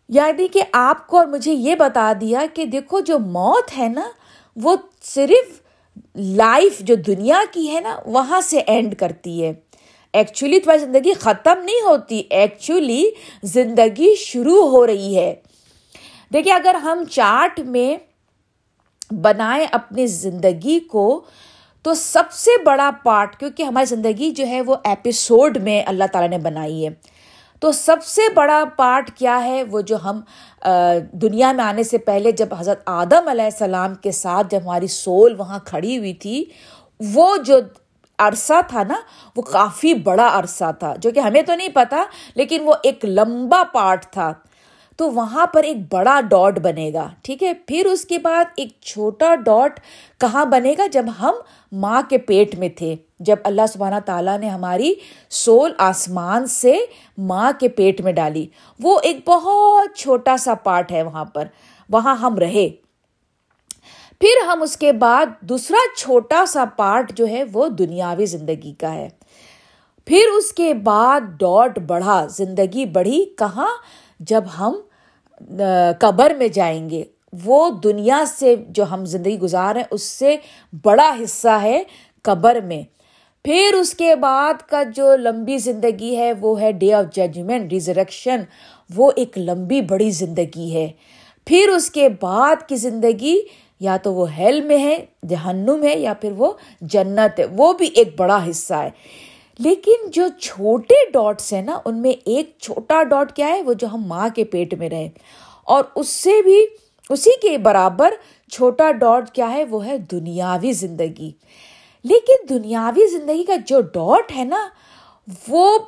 یعنی 0.09 0.49
کہ 0.49 0.63
آپ 0.73 1.07
کو 1.07 1.19
اور 1.19 1.27
مجھے 1.27 1.53
یہ 1.53 1.75
بتا 1.75 2.13
دیا 2.21 2.41
کہ 2.55 2.65
دیکھو 2.65 3.01
جو 3.01 3.19
موت 3.19 3.79
ہے 3.79 3.89
نا، 3.89 4.09
وہ 4.57 4.77
صرف 5.03 5.61
لائف 6.17 6.79
جو 6.79 6.95
دنیا 6.95 7.41
کی 7.51 7.75
ہے 7.75 7.81
نا، 7.81 8.01
وہاں 8.07 8.41
سے 8.41 8.59
اینڈ 8.59 8.95
کرتی 8.95 9.45
ہے۔ 9.45 9.53
ایکچولی 10.13 10.61
تمہاری 10.61 10.81
زندگی 10.81 11.13
ختم 11.13 11.63
نہیں 11.65 11.81
ہوتی 11.85 12.23
ایکچولی 12.31 13.11
زندگی 13.43 14.15
شروع 14.15 14.69
ہو 14.69 14.87
رہی 14.87 15.17
ہے۔ 15.17 15.35
دیکھیے 16.33 16.55
اگر 16.55 16.75
ہم 16.75 17.05
چارٹ 17.11 17.61
میں 17.61 17.97
بنائیں 19.15 19.67
اپنی 19.73 20.07
زندگی 20.07 20.81
کو 20.81 21.25
تو 21.83 21.95
سب 21.95 22.33
سے 22.33 22.51
بڑا 22.65 22.91
پارٹ 23.03 23.37
کیونکہ 23.37 23.63
ہماری 23.63 23.87
زندگی 23.87 24.31
جو 24.31 24.47
ہے 24.47 24.61
وہ 24.61 24.77
ایپیسوڈ 24.85 25.57
میں 25.57 25.83
اللہ 25.87 26.05
تعالیٰ 26.13 26.31
نے 26.31 26.39
بنائی 26.39 26.85
ہے۔ 26.87 26.91
تو 27.61 27.73
سب 27.73 27.97
سے 28.05 28.23
بڑا 28.35 28.65
پارٹ 28.77 29.11
کیا 29.11 29.45
ہے 29.45 29.63
وہ 29.63 29.81
جو 29.81 29.97
ہم 30.05 30.21
دنیا 31.13 31.53
میں 31.53 31.65
آنے 31.65 31.83
سے 31.83 31.99
پہلے 31.99 32.33
جب 32.33 32.55
حضرت 32.59 32.83
آدم 32.87 33.29
علیہ 33.29 33.45
السلام 33.45 33.95
کے 33.95 34.13
ساتھ 34.13 34.47
جب 34.51 34.61
ہماری 34.65 34.87
سول 34.87 35.35
وہاں 35.39 35.59
کھڑی 35.65 35.99
ہوئی 35.99 36.15
تھی، 36.15 36.45
وہ 37.15 37.37
جو 37.37 37.59
عرصہ 38.19 38.61
تھا 38.69 38.83
نا، 38.83 38.95
وہ 39.37 39.43
کافی 39.43 39.95
بڑا 39.95 40.29
عرصہ 40.39 40.73
تھا۔ 40.79 40.95
جو 40.99 41.11
کہ 41.11 41.21
ہمیں 41.21 41.43
تو 41.43 41.55
نہیں 41.55 41.69
پتا، 41.69 42.05
لیکن 42.35 42.63
وہ 42.65 42.75
ایک 42.83 43.05
لمبا 43.05 43.63
پارٹ 43.73 44.07
تھا۔ 44.11 44.33
تو 44.97 45.11
وہاں 45.11 45.47
پر 45.47 45.63
ایک 45.63 45.77
بڑا 45.93 46.21
ڈاٹ 46.21 46.59
بنے 46.59 46.91
گا، 46.95 47.09
ٹھیک 47.23 47.43
ہے؟ 47.43 47.55
پھر 47.55 47.87
اس 47.87 48.05
کے 48.05 48.19
بعد 48.19 48.45
ایک 48.57 48.69
چھوٹا 48.81 49.35
ڈاٹ 49.35 49.81
کہاں 50.19 50.45
بنے 50.45 50.75
گا؟ 50.79 50.87
جب 50.87 51.05
ہم 51.21 51.35
ماں 51.73 52.03
کے 52.09 52.19
پیٹ 52.19 52.55
میں 52.55 52.69
تھے۔ 52.69 52.97
جب 53.21 53.37
اللہ 53.45 53.63
سبحانہ 53.69 54.01
تعالیٰ 54.05 54.39
نے 54.39 54.49
ہماری 54.49 54.95
سول 55.31 55.73
آسمان 55.79 56.47
سے 56.47 56.79
ماں 57.19 57.53
کے 57.61 57.69
پیٹ 57.69 58.01
میں 58.01 58.13
ڈالی، 58.13 58.47
وہ 58.81 59.01
ایک 59.03 59.29
بہت 59.29 59.97
چھوٹا 59.97 60.37
سا 60.37 60.55
پارٹ 60.55 60.93
ہے 60.93 61.03
وہاں 61.03 61.25
پر، 61.25 61.45
وہاں 61.89 62.17
ہم 62.17 62.39
رہے۔ 62.39 62.69
پھر 64.21 64.47
ہم 64.47 64.63
اس 64.63 64.77
کے 64.77 64.93
بعد 64.93 65.27
دوسرا 65.41 65.97
چھوٹا 65.97 66.45
سا 66.47 66.65
پارٹ 66.77 67.13
جو 67.13 67.29
ہے 67.29 67.45
وہ 67.53 67.69
دنیاوی 67.69 68.27
زندگی 68.27 68.73
کا 68.73 68.95
ہے۔ 68.95 69.09
پھر 70.05 70.23
اس 70.39 70.53
کے 70.53 70.75
بعد 70.75 71.21
ڈاٹ 71.21 71.79
بڑھا، 71.79 72.27
زندگی 72.27 72.85
بڑھی۔ 72.85 73.25
کہاں؟ 73.39 73.69
جب 74.21 74.45
ہم 74.59 74.75
قبر 75.99 76.31
میں 76.31 76.49
جائیں 76.49 76.91
گے۔ 76.91 77.05
وہ 77.45 77.71
دنیا 77.71 78.25
سے 78.27 78.55
جو 78.69 78.85
ہم 78.85 79.05
زندگی 79.05 79.39
گزار 79.39 79.77
ہیں، 79.77 79.85
اس 79.91 80.03
سے 80.03 80.37
بڑا 80.85 81.15
حصہ 81.23 81.59
ہے 81.63 81.83
قبر 82.23 82.61
میں۔ 82.61 82.83
پھر 83.45 83.75
اس 83.75 83.95
کے 83.95 84.17
بعد 84.17 84.55
کا 84.69 84.83
جو 84.83 85.17
لمبی 85.17 85.59
زندگی 85.59 86.17
ہے، 86.17 86.33
وہ 86.33 86.61
ہے 86.61 86.73
ڈے 86.73 86.93
آف 86.93 87.15
ججمنٹ 87.15 87.73
ریزریکشن 87.73 88.41
وہ 88.97 89.11
ایک 89.17 89.39
لمبی 89.39 89.81
بڑی 89.81 90.11
زندگی 90.11 90.75
ہے۔ 90.75 90.89
پھر 91.47 91.69
اس 91.77 91.91
کے 91.91 92.09
بعد 92.21 92.69
کی 92.69 92.77
زندگی 92.77 93.41
یا 93.81 93.97
تو 93.97 94.15
وہ 94.15 94.37
ہیل 94.37 94.61
میں 94.61 94.79
ہے، 94.79 95.05
جہنم 95.29 95.83
ہے، 95.83 95.99
یا 95.99 96.15
پھر 96.15 96.33
وہ 96.33 96.53
جنت 96.81 97.41
ہے۔ 97.41 97.45
وہ 97.57 97.73
بھی 97.73 97.87
ایک 97.95 98.09
بڑا 98.17 98.51
حصہ 98.51 98.75
ہے۔ 98.75 98.91
لیکن 99.59 100.11
جو 100.11 100.27
چھوٹے 100.41 101.11
ڈاٹس 101.13 101.53
ہیں 101.53 101.63
نا، 101.63 101.79
ان 101.85 102.03
میں 102.03 102.13
ایک 102.25 102.51
چھوٹا 102.59 103.03
ڈاٹ 103.03 103.33
کیا 103.33 103.49
ہے؟ 103.49 103.63
وہ 103.63 103.73
جو 103.73 103.87
ہم 103.87 104.03
ماں 104.07 104.29
کے 104.35 104.45
پیٹ 104.45 104.75
میں 104.75 104.89
رہے۔ 104.89 105.09
اور 105.65 105.85
اس 105.95 106.09
سے 106.09 106.43
بھی 106.43 106.67
اسی 107.11 107.31
کے 107.43 107.59
برابر 107.59 108.15
چھوٹا 108.53 108.93
ڈاٹ 108.93 109.31
کیا 109.31 109.53
ہے؟ 109.53 109.65
وہ 109.65 109.87
ہے 109.87 109.99
دنیاوی 109.99 110.73
زندگی۔ 110.73 111.33
لیکن 112.05 112.49
دنیاوی 112.49 113.07
زندگی 113.07 113.45
کا 113.45 113.57
جو 113.67 113.81
ڈاٹ 113.81 114.33
ہے 114.37 114.45
نا، 114.45 114.69
وہ 115.49 115.79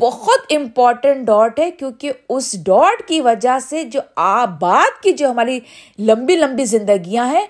بہت 0.00 0.40
امپورٹنٹ 0.50 1.26
ڈاٹ 1.26 1.60
ہے، 1.60 1.70
کیونکہ 1.70 2.12
اس 2.28 2.56
ڈاٹ 2.64 3.08
کی 3.08 3.20
وجہ 3.20 3.58
سے 3.58 3.84
جو 3.84 4.00
آباد 4.16 5.02
کی 5.02 5.12
جو 5.12 5.30
ہماری 5.30 5.60
لمبی 5.98 6.36
لمبی 6.36 6.64
زندگیاں 6.64 7.26
ہیں، 7.26 7.46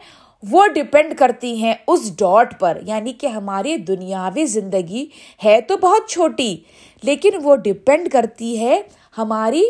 وہ 0.50 0.66
ڈپینڈ 0.66 1.18
کرتی 1.18 1.56
ہیں 1.56 1.74
اس 1.86 2.18
ڈاٹ 2.18 2.60
پر۔ 2.60 2.78
یعنی 2.82 3.12
کہ 3.12 3.26
ہماری 3.26 3.76
دنیاوی 3.76 4.46
زندگی 4.46 5.06
ہے 5.44 5.60
تو 5.60 5.76
بہت 5.76 6.08
چھوٹی، 6.08 6.56
لیکن 7.02 7.30
وہ 7.42 7.56
ڈپینڈ 7.56 8.10
کرتی 8.12 8.60
ہے 8.60 8.82
ہماری 9.18 9.64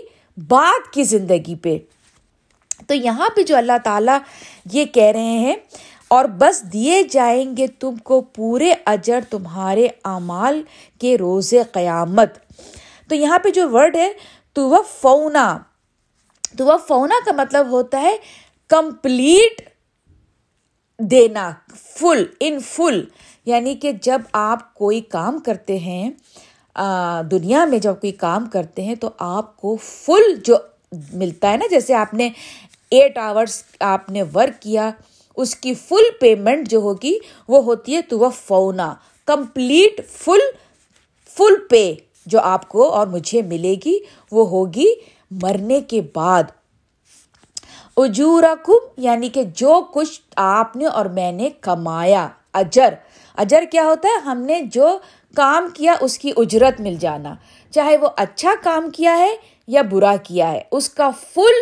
بعد 0.48 0.92
کی 0.92 1.02
زندگی 1.02 1.54
پہ۔ 1.54 1.78
تو 2.86 2.94
یہاں 2.94 3.28
پہ 3.36 3.42
جو 3.42 3.56
اللہ 3.56 3.78
تعالیٰ 3.84 4.18
یہ 4.72 4.84
کہہ 4.94 5.10
رہے 5.12 5.38
ہیں، 5.38 5.56
اور 6.10 6.24
بس 6.38 6.62
دیے 6.72 7.02
جائیں 7.10 7.56
گے 7.56 7.66
تم 7.80 7.96
کو 8.04 8.20
پورے 8.34 8.72
اجر 8.86 9.20
تمہارے 9.30 9.86
اعمال 10.04 10.62
کے 11.00 11.16
روز 11.18 11.52
قیامت۔ 11.72 12.38
تو 13.10 13.14
یہاں 13.14 13.38
پہ 13.38 13.50
جو 13.50 13.68
ورڈ 13.70 13.96
ہے 13.96 14.10
تو 14.56 14.68
وہ 14.70 14.82
فونا 14.90 15.46
تو 16.58 16.66
وہ 16.66 16.76
فونا 16.88 17.18
کا 17.26 17.32
مطلب 17.36 17.70
ہوتا 17.70 18.00
ہے 18.00 18.16
کمپلیٹ 18.70 19.60
دینا 20.98 21.50
فل 21.70 22.24
ان 22.40 22.58
فل 22.66 23.04
یعنی 23.46 23.74
کہ 23.74 23.92
جب 24.02 24.20
آپ 24.32 24.72
کوئی 24.74 25.00
کام 25.10 25.38
کرتے 25.46 25.78
ہیں 25.78 26.10
دنیا 27.30 27.64
میں 27.64 27.78
جب 27.78 28.00
کوئی 28.00 28.12
کام 28.12 28.46
کرتے 28.52 28.82
ہیں 28.82 28.94
تو 28.94 29.10
آپ 29.18 29.56
کو 29.56 29.76
فل 29.80 30.34
جو 30.44 30.56
ملتا 31.12 31.50
ہے 31.52 31.56
نا، 31.56 31.66
جیسے 31.70 31.94
آپ 31.94 32.14
نے 32.14 32.28
ایٹ 33.02 33.18
آورس 33.18 33.62
آپ 33.80 34.10
نے 34.10 34.22
ورک 34.34 34.62
کیا، 34.62 34.90
اس 35.36 35.56
کی 35.56 35.74
فل 35.74 36.10
پیمنٹ 36.20 36.68
جو 36.68 36.78
ہوگی 36.78 37.18
وہ 37.48 37.64
ہوتی 37.64 37.96
ہے 37.96 38.02
تو 38.02 38.18
وہ 38.18 38.30
فونا 38.30 38.94
کمپلیٹ 39.24 40.08
فل 40.08 40.38
فل 41.30 41.54
پے 41.70 41.94
جو 42.26 42.40
آپ 42.40 42.68
کو 42.68 42.92
اور 42.92 43.06
مجھے 43.06 43.42
ملے 43.42 43.74
گی، 43.84 43.98
وہ 44.32 44.48
ہوگی 44.48 44.86
مرنے 45.30 45.80
کے 45.80 46.00
بعد۔ 46.14 46.42
اجورا 47.96 48.54
کم 48.64 48.86
یعنی 48.96 49.28
کہ 49.28 49.42
جو 49.42 49.82
کچھ 49.94 50.20
آپ 50.36 50.76
نے 50.76 50.86
اور 50.86 51.06
میں 51.06 51.32
نے 51.32 51.50
کمایا۔ 51.60 52.28
اجر 52.52 52.94
اجر 53.36 53.64
کیا 53.72 53.84
ہوتا 53.84 54.08
ہے؟ 54.08 54.20
ہم 54.20 54.38
نے 54.38 54.62
جو 54.62 54.98
کام 55.34 55.68
کیا 55.74 55.94
اس 56.00 56.18
کی 56.18 56.32
اجرت 56.36 56.80
مل 56.80 56.94
جانا۔ 57.00 57.34
چاہے 57.70 57.96
وہ 57.96 58.08
اچھا 58.16 58.50
کام 58.62 58.90
کیا 58.90 59.18
ہے 59.18 59.36
یا 59.66 59.82
برا 59.82 60.16
کیا 60.16 60.52
ہے، 60.52 60.62
اس 60.70 60.90
کا 60.90 61.10
فل 61.10 61.56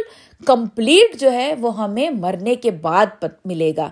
کمپلیٹ 0.47 1.17
جو 1.21 1.33
ہے 1.33 1.55
وہ 1.55 1.77
ہمیں 1.79 2.09
مرنے 2.11 2.55
کے 2.55 2.71
بعد 2.71 3.25
ملے 3.45 3.73
گا۔ 3.77 3.91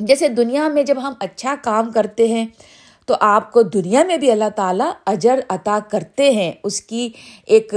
جیسے 0.00 0.28
دنیا 0.28 0.68
میں 0.68 0.82
جب 0.82 0.96
ہم 1.02 1.12
اچھا 1.20 1.54
کام 1.62 1.90
کرتے 1.90 2.28
ہیں، 2.28 2.46
تو 3.08 3.14
آپ 3.20 3.52
کو 3.52 3.62
دنیا 3.62 4.02
میں 4.04 4.16
بھی 4.16 4.30
اللہ 4.30 4.48
تعالیٰ 4.56 4.90
اجر 5.06 5.40
عطا 5.48 5.78
کرتے 5.90 6.30
ہیں، 6.30 6.52
اس 6.62 6.80
کی 6.80 7.08
ایک 7.46 7.74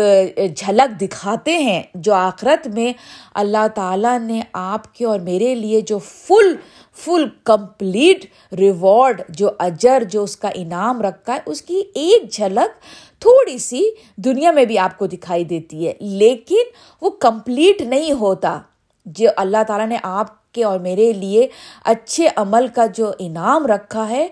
جھلک 0.57 0.99
دکھاتے 1.01 1.57
ہیں 1.57 1.81
جو 1.95 2.13
آخرت 2.13 2.67
میں 2.67 2.91
اللہ 3.33 3.67
تعالیٰ 3.75 4.17
نے 4.19 4.41
آپ 4.53 4.93
کے 4.93 5.05
اور 5.05 5.19
میرے 5.19 5.53
لیے 5.55 5.81
جو 5.81 5.97
فل 5.99 6.55
فل 6.97 7.27
کمپلیٹ 7.43 8.25
ریوارڈ، 8.57 9.21
جو 9.29 9.49
اجر، 9.59 10.03
جو 10.03 10.23
اس 10.23 10.35
کا 10.37 10.49
انعام 10.55 11.01
رکھا 11.01 11.33
ہے، 11.33 11.39
اس 11.45 11.61
کی 11.61 11.81
ایک 11.95 12.31
جھلک 12.31 12.83
تھوڑی 13.19 13.57
سی 13.57 13.83
دنیا 14.15 14.51
میں 14.51 14.65
بھی 14.65 14.77
آپ 14.77 14.97
کو 14.97 15.07
دکھائی 15.07 15.43
دیتی 15.43 15.87
ہے، 15.87 15.93
لیکن 15.99 16.69
وہ 17.01 17.09
کمپلیٹ 17.09 17.81
نہیں 17.81 18.11
ہوتا۔ 18.11 18.59
جو 19.05 19.29
اللہ 19.35 19.63
تعالیٰ 19.67 19.87
نے 19.87 19.97
آپ 20.03 20.53
کے 20.53 20.63
اور 20.63 20.79
میرے 20.79 21.11
لیے 21.13 21.47
اچھے 21.83 22.27
عمل 22.35 22.67
کا 22.67 22.85
جو 22.85 23.11
انعام 23.19 23.65
رکھا 23.65 24.09
ہے، 24.09 24.27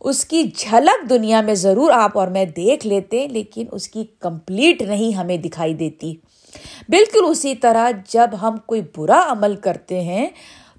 اس 0.00 0.24
کی 0.24 0.42
جھلک 0.56 1.08
دنیا 1.10 1.40
میں 1.40 1.54
ضرور 1.54 1.90
آپ 1.90 2.18
اور 2.18 2.28
میں 2.28 2.44
دیکھ 2.44 2.86
لیتے 2.86 3.26
لیکن 3.28 3.66
اس 3.72 3.88
کی 3.88 4.04
کمپلیٹ 4.20 4.82
نہیں 4.82 5.16
ہمیں 5.16 5.36
دکھائی 5.36 5.74
دیتی۔ 5.74 6.14
بالکل 6.88 7.24
اسی 7.28 7.54
طرح 7.54 7.90
جب 8.08 8.30
ہم 8.42 8.56
کوئی 8.66 8.82
برا 8.96 9.22
عمل 9.28 9.56
کرتے 9.56 10.00
ہیں، 10.00 10.26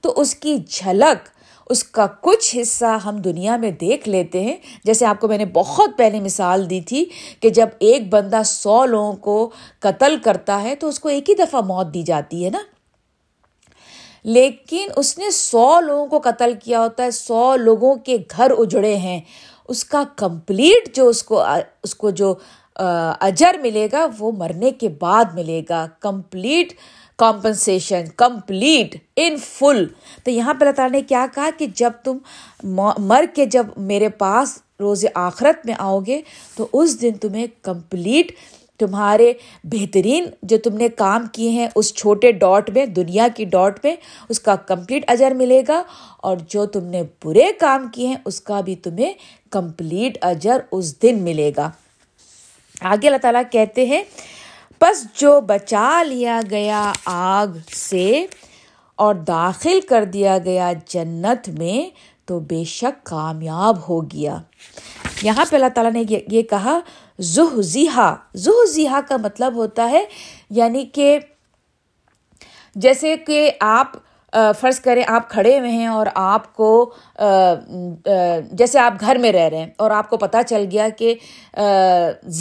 تو 0.02 0.14
اس 0.18 0.36
کی 0.36 0.58
جھلک 0.70 1.28
اس 1.72 1.84
کا 1.84 2.08
کچھ 2.22 2.56
حصہ 2.62 2.98
ہم 3.06 3.16
دنیا 3.16 3.58
میں 3.58 3.72
دیکھ 3.72 4.10
لیتے 4.10 4.42
ہیں۔ 4.42 4.58
جیسے 4.84 5.06
آپ 5.06 5.20
کو 5.20 5.28
میں 5.28 5.38
نے 5.38 5.46
بہت 5.46 5.90
پہلے 5.98 6.20
مثال 6.20 6.70
دی 6.70 6.82
تھی 6.82 7.06
کہ 7.40 7.50
جب 7.50 7.68
ایک 7.80 8.10
بندہ 8.10 8.42
سو 8.46 8.86
لوگوں 8.86 9.14
کو 9.14 9.50
قتل 9.80 10.16
کرتا 10.24 10.62
ہے 10.64 10.76
تو 10.76 10.88
اس 10.88 11.00
کو 11.00 11.10
ایک 11.10 11.30
ہی 11.30 11.36
دفعہ 11.36 11.62
موت 11.62 11.94
دی 11.94 12.02
جاتی 12.02 12.46
ہے 12.46 12.50
نا۔ 12.50 12.62
لیکن 14.24 14.88
اس 14.96 15.18
نے 15.18 15.30
سو 15.32 15.80
لوگوں 15.80 16.08
کو 16.08 16.20
قتل 16.24 16.54
کیا 16.64 16.80
ہوتا 16.80 17.04
ہے، 17.04 17.12
سو 17.12 17.56
لوگوں 17.56 17.96
کے 17.96 18.18
گھر 18.38 18.52
اجڑے 18.58 18.96
ہیں۔ 18.96 19.20
اس 19.68 19.86
کا 19.86 20.04
کمپلیٹ 20.16 20.96
جو 20.96 21.08
اس 21.08 21.24
کو 21.24 21.44
اس 21.84 21.96
کو 21.96 22.10
جو 22.10 22.34
اجر 23.20 23.56
ملے 23.62 23.88
گا 23.92 24.06
وہ 24.20 24.32
مرنے 24.32 24.72
کے 24.72 24.90
بعد 24.90 25.26
ملے 25.34 25.62
گا۔ 25.70 25.88
Complete 26.00 26.74
compensation 27.22 28.04
complete 28.16 28.96
in 29.16 29.36
full 29.38 29.86
تو 30.24 30.32
یہاں 30.32 30.54
پہ 30.54 30.60
اللہ 30.62 30.72
تعالیٰ 30.72 30.92
نے 30.92 31.02
کیا 31.02 31.26
کہا 31.36 31.50
کہ 31.58 31.66
جب 31.76 31.92
تم 32.04 32.18
مر 32.98 33.26
کے 33.36 33.46
جب 33.46 33.68
میرے 33.78 34.10
پاس 34.10 34.58
روز 34.80 35.06
آخرت 35.14 35.66
میں 35.66 35.74
آؤ 35.78 36.00
گے، 36.00 36.22
تو 36.56 36.68
اس 36.74 37.02
دن 37.02 37.12
تمہیں 37.14 37.48
کمپلیٹ 37.62 38.32
تمہارے 38.80 39.34
بہترین 39.64 40.26
جو 40.44 40.58
تم 40.58 40.78
نے 40.78 40.90
کام 40.90 41.26
کیے 41.32 41.50
ہیں، 41.50 41.68
اس 41.76 41.94
چھوٹے 41.96 42.32
ڈاٹ 42.32 42.70
میں، 42.70 42.86
دنیا 42.86 43.28
کی 43.36 43.46
ڈاٹ 43.46 43.80
میں، 43.84 43.96
اس 44.30 44.40
کا 44.40 44.56
کمپلیٹ 44.56 45.04
اجر 45.08 45.32
ملے 45.32 45.62
گا۔ 45.68 45.84
اور 46.18 46.38
جو 46.48 46.66
تم 46.66 46.86
نے 46.86 47.04
برے 47.24 47.46
کام 47.60 47.88
کیے 47.88 48.08
ہیں، 48.08 48.16
اس 48.26 48.42
کا 48.42 48.62
بھی 48.62 48.76
تمہیں 48.76 49.14
کمپلیٹ 49.50 50.18
اجر 50.22 50.60
اس 50.72 51.02
دن 51.02 51.22
ملے 51.22 51.52
گا۔ 51.58 51.72
آگے 52.82 53.08
اللہ 53.08 53.18
تعالیٰ 53.18 53.44
کہتے 53.52 53.86
ہیں 53.86 54.04
بس 54.82 55.06
جو 55.14 55.42
بچا 55.42 56.04
لیا 56.04 56.40
گیا 56.50 56.92
آگ 57.06 57.48
سے 57.74 58.26
اور 58.96 59.16
داخل 59.16 59.80
کر 59.90 60.04
دیا 60.04 60.38
گیا 60.38 60.72
جنت 60.88 61.50
میں، 61.50 61.90
تو 62.26 62.40
بے 62.40 62.64
شک 62.64 63.06
کامیاب 63.06 63.78
ہو 63.90 64.02
گیا۔ 64.02 64.38
یہاں 65.24 65.46
پہ 65.50 65.56
اللہ 65.56 65.70
تعالیٰ 65.76 65.92
نے 65.94 66.04
یہ 66.28 66.42
کہا 66.42 66.80
زہ 67.20 67.62
زیحا 67.62 68.16
زہ 68.34 68.66
زیحا 68.66 69.00
کا 69.08 69.18
مطلب 69.18 69.56
ہوتا 69.56 69.90
ہے 69.92 70.06
یعنی 70.50 70.86
کہ 70.86 71.20
جیسے 72.76 73.18
کہ 73.18 73.52
آپ 73.60 73.88
فرض 74.60 74.80
کریں 74.80 75.04
آپ 75.08 75.30
کھڑے 75.30 75.58
ہوئے 75.60 75.72
ہیں 75.72 75.88
اور 75.88 76.08
آپ 76.16 76.54
کو 76.56 76.94
جیسے 78.52 78.80
آپ 78.80 78.94
گھر 79.00 79.18
میں 79.22 79.32
رہ 79.32 79.48
رہے 79.50 79.58
ہیں 79.58 79.70
اور 79.78 79.92
آپ 79.92 80.10
کو 80.10 80.18
پتہ 80.18 80.38
چل 80.50 80.66
گیا 80.72 80.88
کہ 80.98 81.14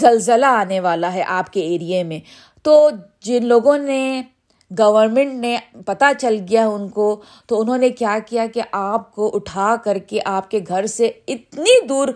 زلزلہ 0.01 0.47
آنے 0.47 0.81
والا 0.81 1.13
ہے 1.13 1.23
آپ 1.29 1.53
کے 1.53 1.61
ایریے 1.61 2.03
میں، 2.05 2.19
تو 2.65 2.91
جن 3.23 3.47
لوگوں 3.47 3.77
نے 3.79 4.23
گورنمنٹ 4.71 5.35
نے 5.35 5.57
پتہ 5.87 6.05
چل 6.19 6.37
گیا 6.51 6.67
ان 6.69 6.89
کو، 6.89 7.21
تو 7.47 7.61
انہوں 7.61 7.79
نے 7.79 7.89
کیا 7.91 8.19
کیا 8.27 8.47
کہ 8.55 8.63
آپ 8.73 9.15
کو 9.15 9.31
اٹھا 9.35 9.75
کر 9.85 9.99
کے 9.99 10.21
آپ 10.25 10.51
کے 10.51 10.61
گھر 10.69 10.87
سے 10.87 11.11
اتنی 11.29 11.87
دور 11.87 12.09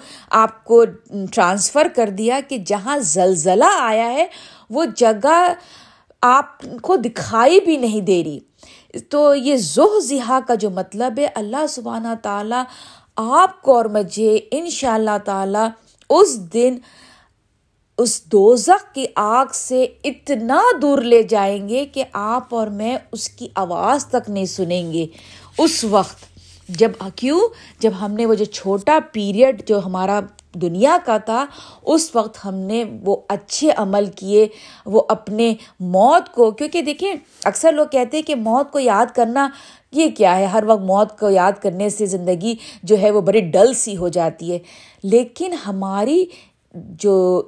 آپ 0.43 0.65
کو 0.65 0.85
ٹرانسفر 1.33 1.87
کر 1.97 2.11
دیا 2.11 2.41
کہ 2.49 2.59
جہاں 2.67 2.99
زلزلہ 3.07 3.73
آیا 3.81 4.13
ہے، 4.13 4.27
وہ 4.71 4.85
جگہ 4.97 5.43
آپ 6.23 6.63
کو 6.83 6.97
دکھائی 6.97 7.61
بھی 7.61 7.77
نہیں 7.77 8.01
دے 8.01 8.23
رہی۔ 8.25 8.39
تو 9.09 9.35
یہ 9.35 9.57
ذہ 9.57 9.99
ذہا 9.99 10.39
کا 10.49 10.55
جو 10.55 10.71
مطلب 10.71 11.19
ہے، 11.19 11.27
اللہ 11.35 11.67
سبحانہ 11.69 12.15
تعالیٰ 12.23 12.63
آپ 13.17 13.63
کو 13.63 13.77
اور 13.77 13.85
مجھے 13.85 14.41
ان 14.51 14.71
شاء 14.71 14.95
اللہ 14.95 15.19
تعالیٰ 15.25 15.69
اس 16.11 16.39
دن، 16.55 16.79
اس 17.99 18.25
دوزخ 18.25 18.95
کی 18.95 19.07
آگ 19.15 19.47
سے 19.55 19.87
اتنا 20.05 20.63
دور 20.83 21.03
لے 21.03 21.23
جائیں 21.23 21.69
گے 21.69 21.85
کہ 21.85 22.05
آپ 22.13 22.55
اور 22.55 22.67
میں 22.67 22.97
اس 23.13 23.29
کی 23.29 23.49
آواز 23.55 24.07
تک 24.07 24.31
نہیں 24.31 24.45
سنیں 24.45 24.93
گے۔ 24.93 25.07
اس 25.59 25.85
وقت 25.85 26.25
جب، 26.69 26.91
کیوں؟ 27.17 27.41
جب 27.79 27.91
ہم 28.01 28.13
نے 28.13 28.27
وہ 28.27 28.35
جو 28.35 28.45
چھوٹا 28.45 28.99
پیریڈ 29.13 29.69
جو 29.69 29.87
ہمارا 29.87 30.21
دنیا 30.55 30.99
کا 31.05 31.19
تھا، 31.19 31.47
اس 31.83 32.17
وقت 32.17 32.39
ہم 32.45 32.55
نے 32.55 32.85
وہ 33.05 33.17
اچھے 33.29 33.71
عمل 33.77 34.07
کیے، 34.17 34.49
وہ 34.87 35.03
اپنے 35.09 35.55
موت 35.81 36.33
کو، 36.33 36.51
کیونکہ 36.51 36.83
دیکھیں، 36.83 37.15
اکثر 37.45 37.73
لوگ 37.73 37.87
کہتے 37.87 38.17
ہیں 38.17 38.27
کہ 38.27 38.35
موت 38.35 38.73
کو 38.73 38.79
یاد 38.79 39.07
کرنا، 39.15 39.49
یہ 39.93 40.11
کیا 40.17 40.39
ہے؟ 40.39 40.45
ہر 40.45 40.65
وقت 40.67 40.81
موت 40.81 41.19
کو 41.19 41.31
یاد 41.31 41.53
کرنے 41.63 41.89
سے 41.89 42.07
زندگی 42.07 42.55
جو 42.83 42.99
ہے 42.99 43.11
وہ 43.11 43.21
بڑی 43.21 43.41
ڈل 43.41 43.75
سی 43.75 43.97
ہو 43.97 44.09
جاتی 44.09 44.53
ہے۔ 44.53 44.59
لیکن 45.03 45.53
ہماری 45.53 46.25
جو 46.75 47.43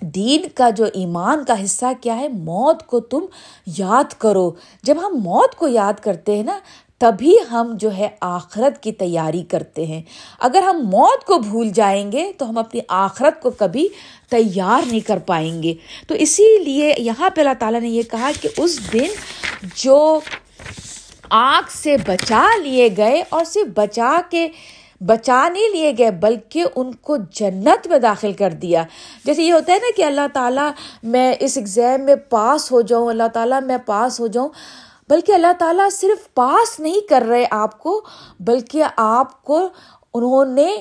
دین 0.00 0.42
کا، 0.54 0.70
جو 0.70 0.84
ایمان 0.84 1.44
کا 1.44 1.64
حصہ 1.64 1.86
کیا 2.00 2.16
ہے، 2.16 2.28
موت 2.28 2.86
کو 2.86 3.00
تم 3.00 3.20
یاد 3.66 4.12
کرو۔ 4.18 4.50
جب 4.82 4.94
ہم 5.02 5.12
موت 5.14 5.54
کو 5.54 5.68
یاد 5.68 5.92
کرتے 6.02 6.36
ہیں 6.36 6.42
نا 6.42 6.58
تبھی 6.98 7.36
ہم 7.50 7.72
جو 7.74 7.92
ہے 7.92 8.08
آخرت 8.20 8.82
کی 8.82 8.92
تیاری 8.92 9.42
کرتے 9.42 9.86
ہیں۔ 9.86 10.02
اگر 10.40 10.62
ہم 10.62 10.76
موت 10.78 11.24
کو 11.24 11.38
بھول 11.38 11.70
جائیں 11.70 12.12
گے 12.12 12.32
تو 12.38 12.50
ہم 12.50 12.58
اپنی 12.58 12.80
آخرت 12.88 13.42
کو 13.42 13.50
کبھی 13.50 13.88
تیار 14.30 14.86
نہیں 14.86 15.00
کر 15.00 15.18
پائیں 15.18 15.62
گے۔ 15.62 15.74
تو 16.08 16.14
اسی 16.14 16.58
لیے 16.64 16.94
یہاں 16.98 17.30
پہ 17.30 17.40
اللہ 17.40 17.52
تعالیٰ 17.58 17.80
نے 17.80 17.88
یہ 17.88 18.02
کہا 18.02 18.30
کہ 18.40 18.48
اس 18.56 18.92
دن 18.92 19.06
جو 19.74 20.20
آگ 21.30 21.62
سے 21.68 21.96
بچا 22.06 22.46
لیے 22.62 22.88
گئے 22.96 23.22
اور 23.28 23.44
صرف 23.44 23.66
بچا 23.74 24.20
کے 24.30 24.48
بچا 25.00 25.48
نہیں 25.48 25.70
لیے 25.72 25.92
گئے، 25.98 26.10
بلکہ 26.10 26.64
ان 26.76 26.92
کو 26.94 27.16
جنت 27.32 27.86
میں 27.86 27.98
داخل 27.98 28.32
کر 28.32 28.50
دیا۔ 28.50 28.84
جیسے 29.24 29.42
یہ 29.42 29.52
ہوتا 29.52 29.72
ہے 29.72 29.78
نا 29.78 29.90
کہ 29.96 30.02
اللہ 30.02 30.26
تعالیٰ، 30.32 30.70
میں 31.02 31.34
اس 31.40 31.56
ایگزام 31.56 32.00
میں 32.00 32.14
پاس 32.14 32.72
ہو 32.72 32.80
جاؤں، 32.80 33.06
اللہ 33.06 33.28
تعالیٰ، 33.32 33.62
میں 33.62 33.78
پاس 33.86 34.20
ہو 34.20 34.26
جاؤں 34.26 34.48
بلکہ 35.08 35.32
اللہ 35.32 35.52
تعالیٰ 35.58 35.88
صرف 35.92 36.34
پاس 36.34 36.80
نہیں 36.80 37.08
کر 37.08 37.22
رہے 37.28 37.44
آپ 37.50 37.78
کو، 37.78 38.04
بلکہ 38.40 38.84
آپ 38.96 39.42
کو 39.42 39.68
انہوں 40.14 40.44
نے 40.44 40.76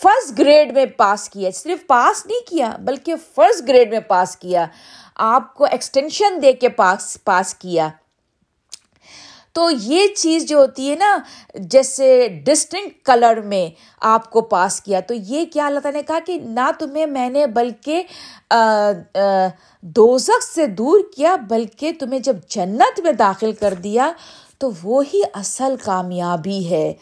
فرسٹ 0.00 0.38
گریڈ 0.38 0.72
میں 0.72 0.86
پاس 0.86 1.28
کیا۔ 1.28 1.50
صرف 1.54 1.86
پاس 1.86 2.26
نہیں 2.26 2.48
کیا، 2.48 2.76
بلکہ 2.78 3.14
فرسٹ 3.34 3.68
گریڈ 3.68 3.90
میں 3.90 4.00
پاس 4.00 4.36
کیا۔ 4.36 4.66
آپ 5.14 5.54
کو 5.54 5.64
ایکسٹینشن 5.64 6.42
دے 6.42 6.52
کے 6.52 6.68
پاس 6.68 7.18
پاس 7.24 7.54
کیا۔ 7.54 7.88
تو 9.52 9.68
یہ 9.70 10.06
چیز 10.16 10.44
جو 10.48 10.58
ہوتی 10.58 10.90
ہے 10.90 10.96
نا، 10.96 11.16
جیسے 11.54 12.28
ڈسٹنکٹ 12.44 13.04
کلر 13.06 13.40
میں 13.40 13.68
آپ 14.00 14.30
کو 14.30 14.40
پاس 14.40 14.80
کیا، 14.80 15.00
تو 15.00 15.14
یہ 15.14 15.44
کیا 15.52 15.66
اللہ 15.66 15.80
تعالیٰ 15.80 16.00
نے 16.00 16.06
کہا 16.06 16.18
کہ 16.26 16.38
نہ 16.44 16.70
تمہیں 16.78 17.06
میں 17.06 17.28
نے 17.30 17.46
بلکہ 17.46 18.02
دوزخ 19.82 20.42
سے 20.54 20.66
دور 20.66 21.00
کیا، 21.16 21.36
بلکہ 21.48 21.92
تمہیں 22.00 22.20
جب 22.20 22.36
جنت 22.48 23.00
میں 23.00 23.12
داخل 23.12 23.52
کر 23.52 23.74
دیا، 23.74 24.10
تو 24.58 24.70
وہی 24.82 25.22
اصل 25.34 25.74
کامیابی 25.84 26.70
ہے۔ 26.70 26.92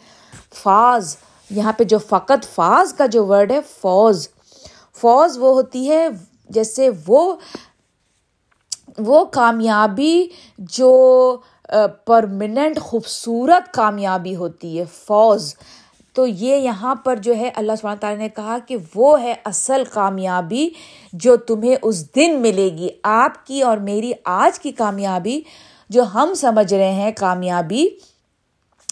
فاز، 0.53 1.15
یہاں 1.49 1.73
پہ 1.77 1.83
جو 1.83 1.97
فقط 2.09 2.45
فاز 2.55 2.93
کا 2.93 3.05
جو 3.05 3.25
ورڈ 3.25 3.51
ہے، 3.51 3.59
فوز۔ 3.81 4.27
فوز 5.01 5.37
وہ 5.37 5.53
ہوتی 5.53 5.89
ہے، 5.89 6.07
جیسے 6.49 6.89
وہ 7.07 7.35
وہ 8.97 9.23
کامیابی 9.25 10.27
جو 10.57 10.91
پرمننٹ 12.05 12.79
خوبصورت 12.79 13.73
کامیابی 13.73 14.35
ہوتی 14.35 14.79
ہے، 14.79 14.83
فوز۔ 15.07 15.55
تو 16.13 16.27
یہ 16.27 16.55
یہاں 16.55 16.95
پر 16.95 17.15
جو 17.15 17.35
ہے، 17.35 17.49
اللہ 17.55 17.71
سبحانہ 17.81 17.99
تعالیٰ 17.99 18.19
نے 18.19 18.29
کہا 18.29 18.57
کہ 18.67 18.77
وہ 18.95 19.21
ہے 19.21 19.33
اصل 19.45 19.83
کامیابی 19.93 20.69
جو 21.13 21.35
تمہیں 21.35 21.75
اس 21.81 22.15
دن 22.15 22.39
ملے 22.39 22.69
گی، 22.69 22.89
آپ 23.03 23.45
کی 23.45 23.61
اور 23.61 23.77
میری 23.77 24.11
آج 24.25 24.59
کی 24.59 24.71
کامیابی۔ 24.71 25.41
جو 25.89 26.03
ہم 26.03 26.33
سمجھ 26.33 26.73
رہے 26.73 26.91
ہیں 26.91 27.11
کامیابی، 27.17 27.87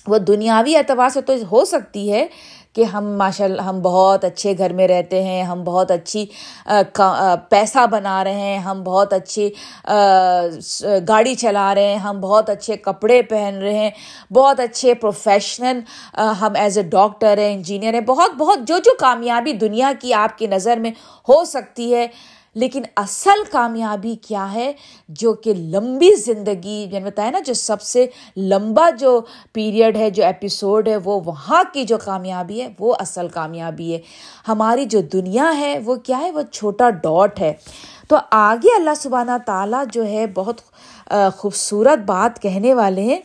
وہ 0.07 0.17
دنیاوی 0.17 0.75
اعتبار 0.75 1.09
سے 1.09 1.21
تو 1.21 1.33
ہو 1.51 1.65
سکتی 1.65 2.11
ہے 2.11 2.27
کہ 2.75 2.83
ہم 2.83 3.05
ماشاء 3.17 3.45
اللہ 3.45 3.61
ہم 3.61 3.79
بہت 3.81 4.25
اچھے 4.25 4.53
گھر 4.57 4.73
میں 4.73 4.87
رہتے 4.87 5.21
ہیں، 5.23 5.41
ہم 5.43 5.63
بہت 5.63 5.91
اچھی 5.91 6.25
پیسہ 7.49 7.85
بنا 7.91 8.23
رہے 8.23 8.33
ہیں، 8.33 8.57
ہم 8.59 8.83
بہت 8.83 9.13
اچھی 9.13 9.49
گاڑی 11.07 11.35
چلا 11.35 11.73
رہے 11.75 11.87
ہیں، 11.87 11.97
ہم 11.97 12.19
بہت 12.21 12.49
اچھے 12.49 12.77
کپڑے 12.77 13.21
پہن 13.29 13.57
رہے 13.61 13.77
ہیں، 13.77 13.89
بہت 14.31 14.59
اچھے 14.59 14.93
پروفیشنل 15.01 15.79
ہم 16.41 16.55
ایز 16.55 16.77
اے 16.77 16.83
ڈاکٹر 16.89 17.37
ہیں، 17.37 17.53
انجینئر 17.53 17.93
ہیں، 17.93 18.01
بہت 18.07 18.35
بہت 18.39 18.67
جو 18.67 18.77
جو 18.85 18.91
کامیابی 18.99 19.53
دنیا 19.61 19.91
کی 20.01 20.13
آپ 20.13 20.37
کی 20.37 20.47
نظر 20.47 20.79
میں 20.79 20.91
ہو 21.27 21.43
سکتی 21.45 21.93
ہے 21.95 22.07
لیکن 22.59 22.81
اصل 22.95 23.43
کامیابی 23.51 24.15
کیا 24.15 24.53
ہے 24.53 24.73
جو 25.09 25.33
کہ 25.33 25.53
لمبی 25.53 26.15
زندگی 26.15 26.87
میں 26.91 26.99
نے 26.99 27.05
بتایا 27.05 27.29
نا 27.29 27.39
جو 27.39 27.53
سب 27.53 27.81
سے 27.81 28.05
لمبا 28.37 28.89
جو 28.89 29.21
پیریڈ 29.53 29.97
ہے، 29.97 30.09
جو 30.09 30.23
ایپیسوڈ 30.23 30.87
ہے، 30.87 30.97
وہ 30.97 31.19
وہاں 31.25 31.63
کی 31.73 31.83
جو 31.83 31.97
کامیابی 31.97 32.61
ہے، 32.61 32.67
وہ 32.79 32.95
اصل 32.99 33.27
کامیابی 33.27 33.93
ہے۔ 33.93 33.99
ہماری 34.47 34.85
جو 34.85 35.01
دنیا 35.01 35.57
ہے، 35.57 35.79
وہ 35.85 35.95
کیا 35.95 36.19
ہے؟ 36.19 36.31
وہ 36.31 36.41
چھوٹا 36.41 36.89
ڈاٹ 36.89 37.39
ہے۔ 37.39 37.53
تو 38.07 38.17
آگے 38.31 38.75
اللہ 38.75 38.95
سبحانہ 38.97 39.37
تعالیٰ 39.45 39.83
جو 39.91 40.05
ہے، 40.05 40.27
بہت 40.27 40.61
خوبصورت 41.37 41.99
بات 42.05 42.41
کہنے 42.41 42.73
والے 42.73 43.01
ہیں۔ 43.01 43.19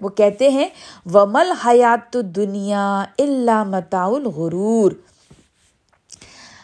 وہ 0.00 0.08
کہتے 0.08 0.48
ہیں 0.48 0.68
ومل 1.14 1.52
حیات 1.66 2.16
دنیا 2.36 3.04
اللہ 3.18 3.64
متاع 3.64 4.06
الغرور۔ 4.06 4.92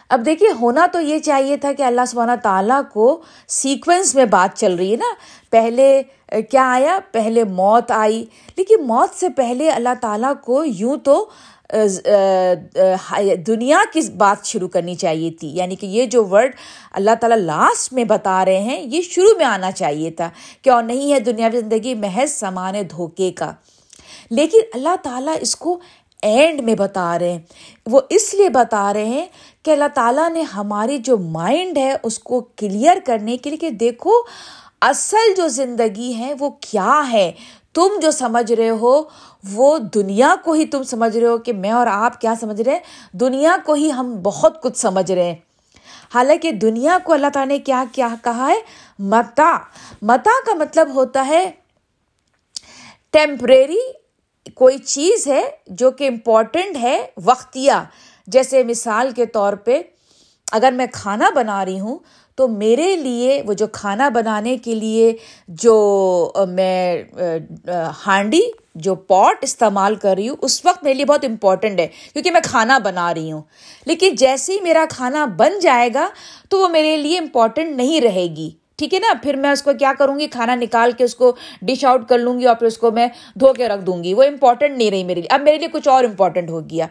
اب 0.09 0.21
دیکھیے، 0.25 0.49
ہونا 0.61 0.87
تو 0.91 1.01
یہ 1.01 1.19
چاہیے 1.19 1.57
تھا 1.57 1.73
کہ 1.73 1.83
اللہ 1.83 2.01
سبحانہ 2.07 2.31
تعالیٰ 2.43 2.81
کو 2.93 3.21
سیکوینس 3.47 4.15
میں 4.15 4.25
بات 4.25 4.57
چل 4.57 4.75
رہی 4.75 4.91
ہے 4.91 4.97
نا۔ 4.97 5.13
پہلے 5.49 6.01
کیا 6.27 6.73
آیا؟ 6.73 6.99
پہلے 7.11 7.43
موت 7.43 7.91
آئی۔ 7.91 8.25
لیکن 8.57 8.87
موت 8.87 9.19
سے 9.19 9.29
پہلے 9.29 9.69
اللہ 9.69 9.89
تعالیٰ 10.01 10.33
کو 10.43 10.65
یوں 10.65 10.97
تو 10.97 11.29
دنیا 13.47 13.77
کی 13.93 14.11
بات 14.17 14.45
شروع 14.45 14.67
کرنی 14.67 14.95
چاہیے 14.95 15.31
تھی۔ 15.31 15.47
یعنی 15.47 15.75
کہ 15.75 15.85
یہ 15.85 16.05
جو 16.05 16.25
ورڈ 16.25 16.51
اللہ 16.91 17.11
تعالیٰ 17.21 17.37
لاسٹ 17.37 17.93
میں 17.93 18.03
بتا 18.03 18.45
رہے 18.45 18.59
ہیں، 18.59 18.81
یہ 18.81 19.01
شروع 19.01 19.37
میں 19.37 19.45
آنا 19.45 19.71
چاہیے 19.71 20.11
تھا 20.11 20.29
کہ 20.61 20.69
اور 20.69 20.83
نہیں 20.83 21.13
ہے 21.13 21.19
دنیاوی 21.19 21.59
زندگی 21.59 21.93
محض 21.93 22.31
سامان 22.31 22.75
دھوکے 22.89 23.31
کا۔ 23.31 23.51
لیکن 24.29 24.59
اللہ 24.73 24.95
تعالیٰ 25.03 25.35
اس 25.41 25.55
کو 25.55 25.79
اینڈ 26.21 26.61
میں 26.61 26.75
بتا 26.75 27.19
رہے 27.19 27.31
ہیں۔ 27.31 27.39
وہ 27.85 28.01
اس 28.09 28.33
لیے 28.33 28.49
بتا 28.49 28.93
رہے 28.93 29.05
ہیں 29.05 29.25
کہ 29.65 29.71
اللہ 29.71 29.87
تعالیٰ 29.93 30.29
نے 30.29 30.41
ہماری 30.41 30.97
جو 30.97 31.17
مائنڈ 31.17 31.77
ہے 31.77 31.93
اس 32.03 32.19
کو 32.19 32.41
کلیئر 32.41 32.97
کرنے 33.05 33.37
کے 33.37 33.49
لیے 33.49 33.57
کہ 33.57 33.69
دیکھو 33.69 34.11
اصل 34.81 35.33
جو 35.37 35.47
زندگی 35.47 36.15
ہے 36.17 36.33
وہ 36.39 36.49
کیا 36.49 37.03
ہے؟ 37.11 37.31
تم 37.73 37.87
جو 38.01 38.11
سمجھ 38.11 38.51
رہے 38.51 38.69
ہو، 38.69 39.03
وہ 39.53 39.77
دنیا 39.77 40.35
کو 40.43 40.53
ہی 40.53 40.65
تم 40.65 40.83
سمجھ 40.83 41.17
رہے 41.17 41.27
ہو 41.27 41.37
کہ 41.37 41.53
میں 41.53 41.71
اور 41.71 41.87
آپ 41.87 42.21
کیا 42.21 42.33
سمجھ 42.39 42.61
رہے 42.61 42.71
ہیں؟ 42.71 42.79
دنیا 43.11 43.57
کو 43.65 43.73
ہی 43.73 43.91
ہم 43.91 44.19
بہت 44.23 44.61
کچھ 44.61 44.77
سمجھ 44.77 45.11
رہے 45.11 45.23
ہیں۔ 45.23 45.35
حالانکہ 46.13 46.51
دنیا 46.51 46.97
کو 47.03 47.13
اللہ 47.13 47.27
تعالیٰ 47.33 47.57
نے 47.57 47.59
کیا 47.59 47.83
کیا 47.91 48.07
کہا 48.23 48.47
ہے؟ 48.47 48.61
متا۔ 48.99 49.57
متا 50.01 50.45
کا 50.45 50.53
مطلب 50.53 50.93
ہوتا 50.93 51.27
ہے 51.27 51.51
ٹیمپریری 53.09 53.79
کوئی 54.55 54.77
چیز 54.77 55.27
ہے 55.27 55.49
جو 55.67 55.91
کہ 55.91 56.07
امپورٹنٹ 56.07 56.77
ہے، 56.81 57.07
وقتیہ۔ 57.25 57.71
جیسے 58.27 58.63
مثال 58.63 59.11
کے 59.15 59.25
طور 59.25 59.53
پہ 59.53 59.81
اگر 60.51 60.71
میں 60.71 60.85
کھانا 60.93 61.29
بنا 61.35 61.65
رہی 61.65 61.79
ہوں، 61.79 61.99
تو 62.35 62.47
میرے 62.47 62.95
لیے 62.95 63.43
وہ 63.47 63.53
جو 63.53 63.67
کھانا 63.67 64.09
بنانے 64.09 64.57
کے 64.57 64.75
لیے 64.75 65.17
جو 65.47 66.33
میں، 66.49 67.03
ہانڈی، 68.07 68.41
جو 68.75 68.95
پاٹ 68.95 69.37
استعمال 69.41 69.95
کر 69.95 70.13
رہی 70.17 70.29
ہوں، 70.29 70.35
اس 70.41 70.65
وقت 70.65 70.83
میرے 70.83 70.93
لیے 70.93 71.05
بہت 71.05 71.25
امپورٹنٹ 71.25 71.79
ہے، 71.79 71.87
کیونکہ 72.13 72.31
میں 72.31 72.41
کھانا 72.43 72.77
بنا 72.77 73.13
رہی 73.13 73.31
ہوں۔ 73.31 73.41
لیکن 73.85 74.15
جیسے 74.15 74.53
ہی 74.53 74.61
میرا 74.61 74.85
کھانا 74.89 75.25
بن 75.25 75.59
جائے 75.59 75.89
گا، 75.93 76.09
تو 76.49 76.59
وہ 76.59 76.67
میرے 76.67 76.97
لیے 76.97 77.19
امپورٹنٹ 77.19 77.75
نہیں 77.75 78.01
رہے 78.01 78.27
گی۔ 78.37 78.49
ٹھیک 78.75 78.93
ہے 78.93 78.99
نا؟ 78.99 79.13
پھر 79.23 79.35
میں 79.35 79.49
اس 79.49 79.61
کو 79.61 79.71
کیا 79.79 79.93
کروں 79.99 80.19
گی؟ 80.19 80.27
کھانا 80.27 80.55
نکال 80.55 80.91
کے 80.91 81.03
اس 81.03 81.15
کو 81.15 81.35
ڈش 81.61 81.85
آؤٹ 81.85 82.09
کر 82.09 82.17
لوں 82.17 82.39
گی 82.39 82.45
اور 82.45 82.55
پھر 82.55 82.67
اس 82.67 82.77
کو 82.77 82.91
میں 82.91 83.07
دھو 83.39 83.53
کے 83.53 83.67
رکھ 83.67 83.81
دوں 83.81 84.03
گی۔ 84.03 84.13
وہ 84.13 84.23
امپورٹنٹ 84.23 84.77
نہیں 84.77 84.91
رہی 84.91 85.03
میرے 85.03 85.21
لیے۔ 85.21 85.33
اب 85.33 85.41
میرے 85.41 85.57
لیے 85.57 85.67
کچھ 85.71 85.87
اور 85.87 86.03
امپورٹنٹ 86.03 86.49
ہو 86.49 86.59
گیا۔ 86.59 86.87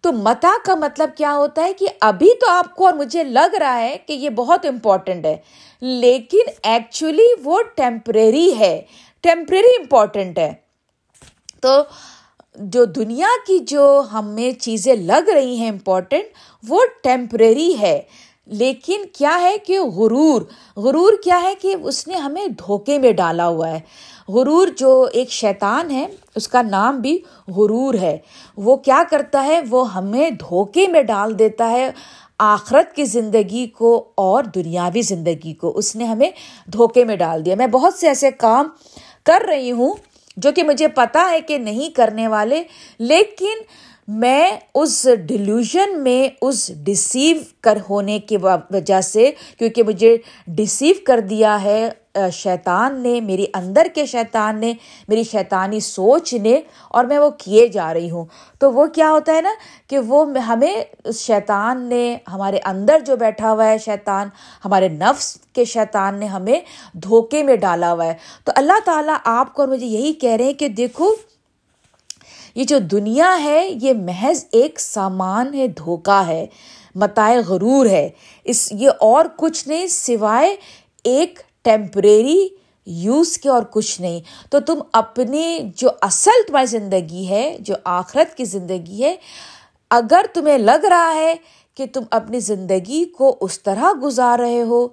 تو 0.00 0.12
متا 0.12 0.50
کا 0.64 0.74
مطلب 0.74 1.10
کیا 1.16 1.34
ہوتا 1.34 1.64
ہے 1.64 1.72
کہ 1.72 1.86
ابھی 2.00 2.30
تو 2.40 2.50
آپ 2.50 2.76
کو 2.76 2.86
اور 2.86 2.94
مجھے 2.94 3.24
لگ 3.24 3.54
رہا 3.60 3.80
ہے 3.80 3.96
کہ 4.06 4.12
یہ 4.12 4.30
بہت 4.30 4.66
امپورٹنٹ 4.66 5.26
ہے۔ 5.26 5.36
لیکن 5.80 6.50
ایکچولی 6.62 7.26
وہ 7.44 7.62
ٹیمپریری 7.74 8.58
ہے۔ 8.58 8.82
ٹیمپریری 9.20 9.76
امپورٹنٹ 9.80 10.38
ہے۔ 10.38 10.52
تو 11.60 11.82
جو 12.54 12.84
دنیا 12.84 13.28
کی 13.46 13.58
جو 13.58 14.02
ہمیں 14.12 14.60
چیزیں 14.60 14.94
لگ 14.94 15.30
رہی 15.34 15.56
ہیں 15.56 15.70
امپورٹنٹ 15.70 16.22
وہ 16.68 16.84
ٹیمپریری 17.02 17.80
ہے۔ 17.80 18.02
لیکن 18.46 19.02
کیا 19.12 19.38
ہے 19.40 19.58
کہ 19.58 19.80
غرور 19.80 20.42
غرور 20.76 21.12
کیا 21.24 21.42
ہے 21.42 21.54
کہ 21.54 21.74
اس 21.82 22.08
نے 22.08 22.14
ہمیں 22.14 22.46
دھوکے 22.46 22.98
میں 22.98 23.12
ڈالا 23.12 23.46
ہوا 23.46 23.68
ہے۔ 23.70 23.80
غرور 24.28 24.68
جو 24.76 25.08
ایک 25.12 25.30
شیطان 25.30 25.90
ہے، 25.90 26.06
اس 26.34 26.48
کا 26.48 26.62
نام 26.62 27.00
بھی 27.00 27.18
غرور 27.48 27.94
ہے۔ 27.94 28.18
وہ 28.56 28.76
کیا 28.76 29.02
کرتا 29.10 29.44
ہے؟ 29.44 29.60
وہ 29.70 29.94
ہمیں 29.94 30.30
دھوکے 30.30 30.86
میں 30.86 31.02
ڈال 31.02 31.38
دیتا 31.38 31.70
ہے۔ 31.70 31.90
آخرت 32.38 32.96
کی 32.96 33.04
زندگی 33.04 33.66
کو 33.66 34.04
اور 34.14 34.44
دنیاوی 34.44 35.02
زندگی 35.02 35.54
کو۔ 35.54 35.72
اس 35.78 35.96
نے 35.96 36.04
ہمیں 36.04 36.30
دھوکے 36.72 37.04
میں 37.04 37.16
ڈال 37.16 37.44
دیا۔ 37.44 37.54
میں 37.54 37.66
بہت 37.66 37.94
سے 37.94 38.08
ایسے 38.08 38.30
کام 38.30 38.68
کر 39.24 39.42
رہی 39.48 39.72
ہوں 39.72 39.94
جو 40.36 40.52
کہ 40.52 40.62
مجھے 40.62 40.88
پتا 40.88 41.28
ہے 41.30 41.40
کہ 41.40 41.58
نہیں 41.58 41.96
کرنے 41.96 42.28
والے، 42.28 42.62
لیکن 42.98 43.54
میں 44.08 44.50
اس 44.74 45.08
ڈیلیوژن 45.26 46.02
میں 46.02 46.28
اس 46.42 46.70
ڈسیو 46.84 47.36
کر 47.60 47.78
ہونے 47.90 48.18
کی 48.18 48.36
وجہ 48.70 49.00
سے، 49.00 49.30
کیونکہ 49.58 49.82
مجھے 49.82 50.16
ڈسیو 50.46 50.94
کر 51.06 51.20
دیا 51.20 51.62
ہے۔ 51.62 51.90
شیطان 52.32 53.00
نے 53.00 53.20
میری 53.20 53.46
اندر 53.54 53.86
کے 53.94 54.06
شیطان 54.06 54.58
نے، 54.58 54.74
میری 55.08 55.22
شیطانی 55.22 55.80
سوچ 55.80 56.34
نے 56.34 56.60
اور 56.88 57.04
میں 57.04 57.18
وہ 57.18 57.30
کیے 57.38 57.68
جا 57.68 57.94
رہی 57.94 58.10
ہوں۔ 58.10 58.24
تو 58.58 58.72
وہ 58.72 58.86
کیا 58.86 59.10
ہوتا 59.10 59.32
ہے 59.32 59.40
نا 59.40 59.50
کہ 59.86 59.98
وہ 59.98 60.38
ہمیں 60.38 60.84
اس 61.04 61.20
شیطان 61.20 61.82
نے، 61.82 62.16
ہمارے 62.32 62.58
اندر 62.64 62.98
جو 63.06 63.16
بیٹھا 63.16 63.52
ہوا 63.52 63.66
ہے 63.66 63.78
شیطان، 63.78 64.28
ہمارے 64.64 64.88
نفس 64.88 65.38
کے 65.52 65.64
شیطان 65.64 66.14
نے 66.14 66.26
ہمیں 66.26 66.60
دھوکے 66.92 67.42
میں 67.42 67.56
ڈالا 67.56 67.92
ہوا 67.92 68.06
ہے۔ 68.06 68.14
تو 68.44 68.52
اللہ 68.56 68.78
تعالیٰ 68.84 69.16
آپ 69.24 69.54
کو 69.54 69.62
اور 69.62 69.68
مجھے 69.68 69.86
یہی 69.86 70.12
کہہ 70.12 70.36
رہے 70.36 70.44
ہیں 70.44 70.52
کہ 70.52 70.68
دیکھو، 70.68 71.14
یہ 72.54 72.64
جو 72.64 72.78
دنیا 72.78 73.38
ہے، 73.44 73.68
یہ 73.82 73.92
محض 73.92 74.44
ایک 74.52 74.80
سامان 74.80 75.54
ہے، 75.54 75.68
دھوکا 75.68 76.26
ہے 76.26 76.46
متائے 76.94 77.38
غرور 77.38 77.86
ہے۔ 77.86 78.08
اس، 78.44 78.72
یہ 78.72 78.90
اور 79.00 79.24
کچھ 79.36 79.68
نہیں، 79.68 79.86
سوائے 79.86 80.56
ایک 81.04 81.40
ٹیمپریری 81.62 82.48
یوز 82.86 83.38
کے 83.38 83.48
اور 83.48 83.62
کچھ 83.70 84.00
نہیں۔ 84.00 84.20
تو 84.50 84.60
تم 84.60 84.78
اپنی 84.92 85.60
جو 85.76 85.88
اصل 86.00 86.46
تمہاری 86.46 86.66
زندگی 86.66 87.28
ہے، 87.28 87.56
جو 87.60 87.74
آخرت 87.84 88.36
کی 88.36 88.44
زندگی 88.44 89.04
ہے، 89.04 89.16
اگر 89.90 90.24
تمہیں 90.34 90.58
لگ 90.58 90.84
رہا 90.90 91.14
ہے 91.14 91.34
کہ 91.74 91.86
تم 91.92 92.02
اپنی 92.10 92.40
زندگی 92.40 93.04
کو 93.04 93.36
اس 93.40 93.62
طرح 93.62 93.92
گزار 94.02 94.38
رہے 94.38 94.62
ہو، 94.62 94.88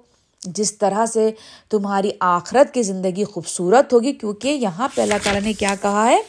جس 0.46 0.78
طرح 0.78 1.06
سے 1.06 1.30
تمہاری 1.70 2.10
آخرت 2.20 2.74
کی 2.74 2.82
زندگی 2.82 3.24
خوبصورت 3.24 3.92
ہوگی، 3.92 4.12
کیونکہ 4.12 4.48
یہاں 4.48 4.88
پہ 4.94 5.02
اللہ 5.02 5.14
تعالیٰ 5.22 5.42
نے 5.42 5.52
کیا 5.52 5.74
کہا 5.82 6.08
ہے؟ 6.08 6.22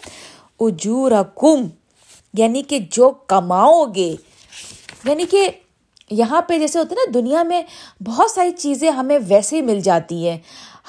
اجور 0.59 1.11
کم 1.35 1.67
یعنی 2.33 2.61
کہ 2.61 2.79
جو 2.91 3.09
کماؤ 3.09 3.85
گے 3.85 4.15
یعنی 5.03 5.25
کہ 5.25 5.49
یہاں 6.11 6.41
پہ 6.41 6.59
جیسے 6.59 6.79
ہوتے 6.79 6.95
نا، 6.95 7.11
دنیا 7.13 7.43
میں 7.43 7.63
بہت 8.05 8.31
ساری 8.31 8.51
چیزیں 8.51 8.91
ہمیں 8.91 9.19
ویسے 9.27 9.55
ہی 9.55 9.61
مل 9.61 9.79
جاتی 9.79 10.29
ہیں۔ 10.29 10.37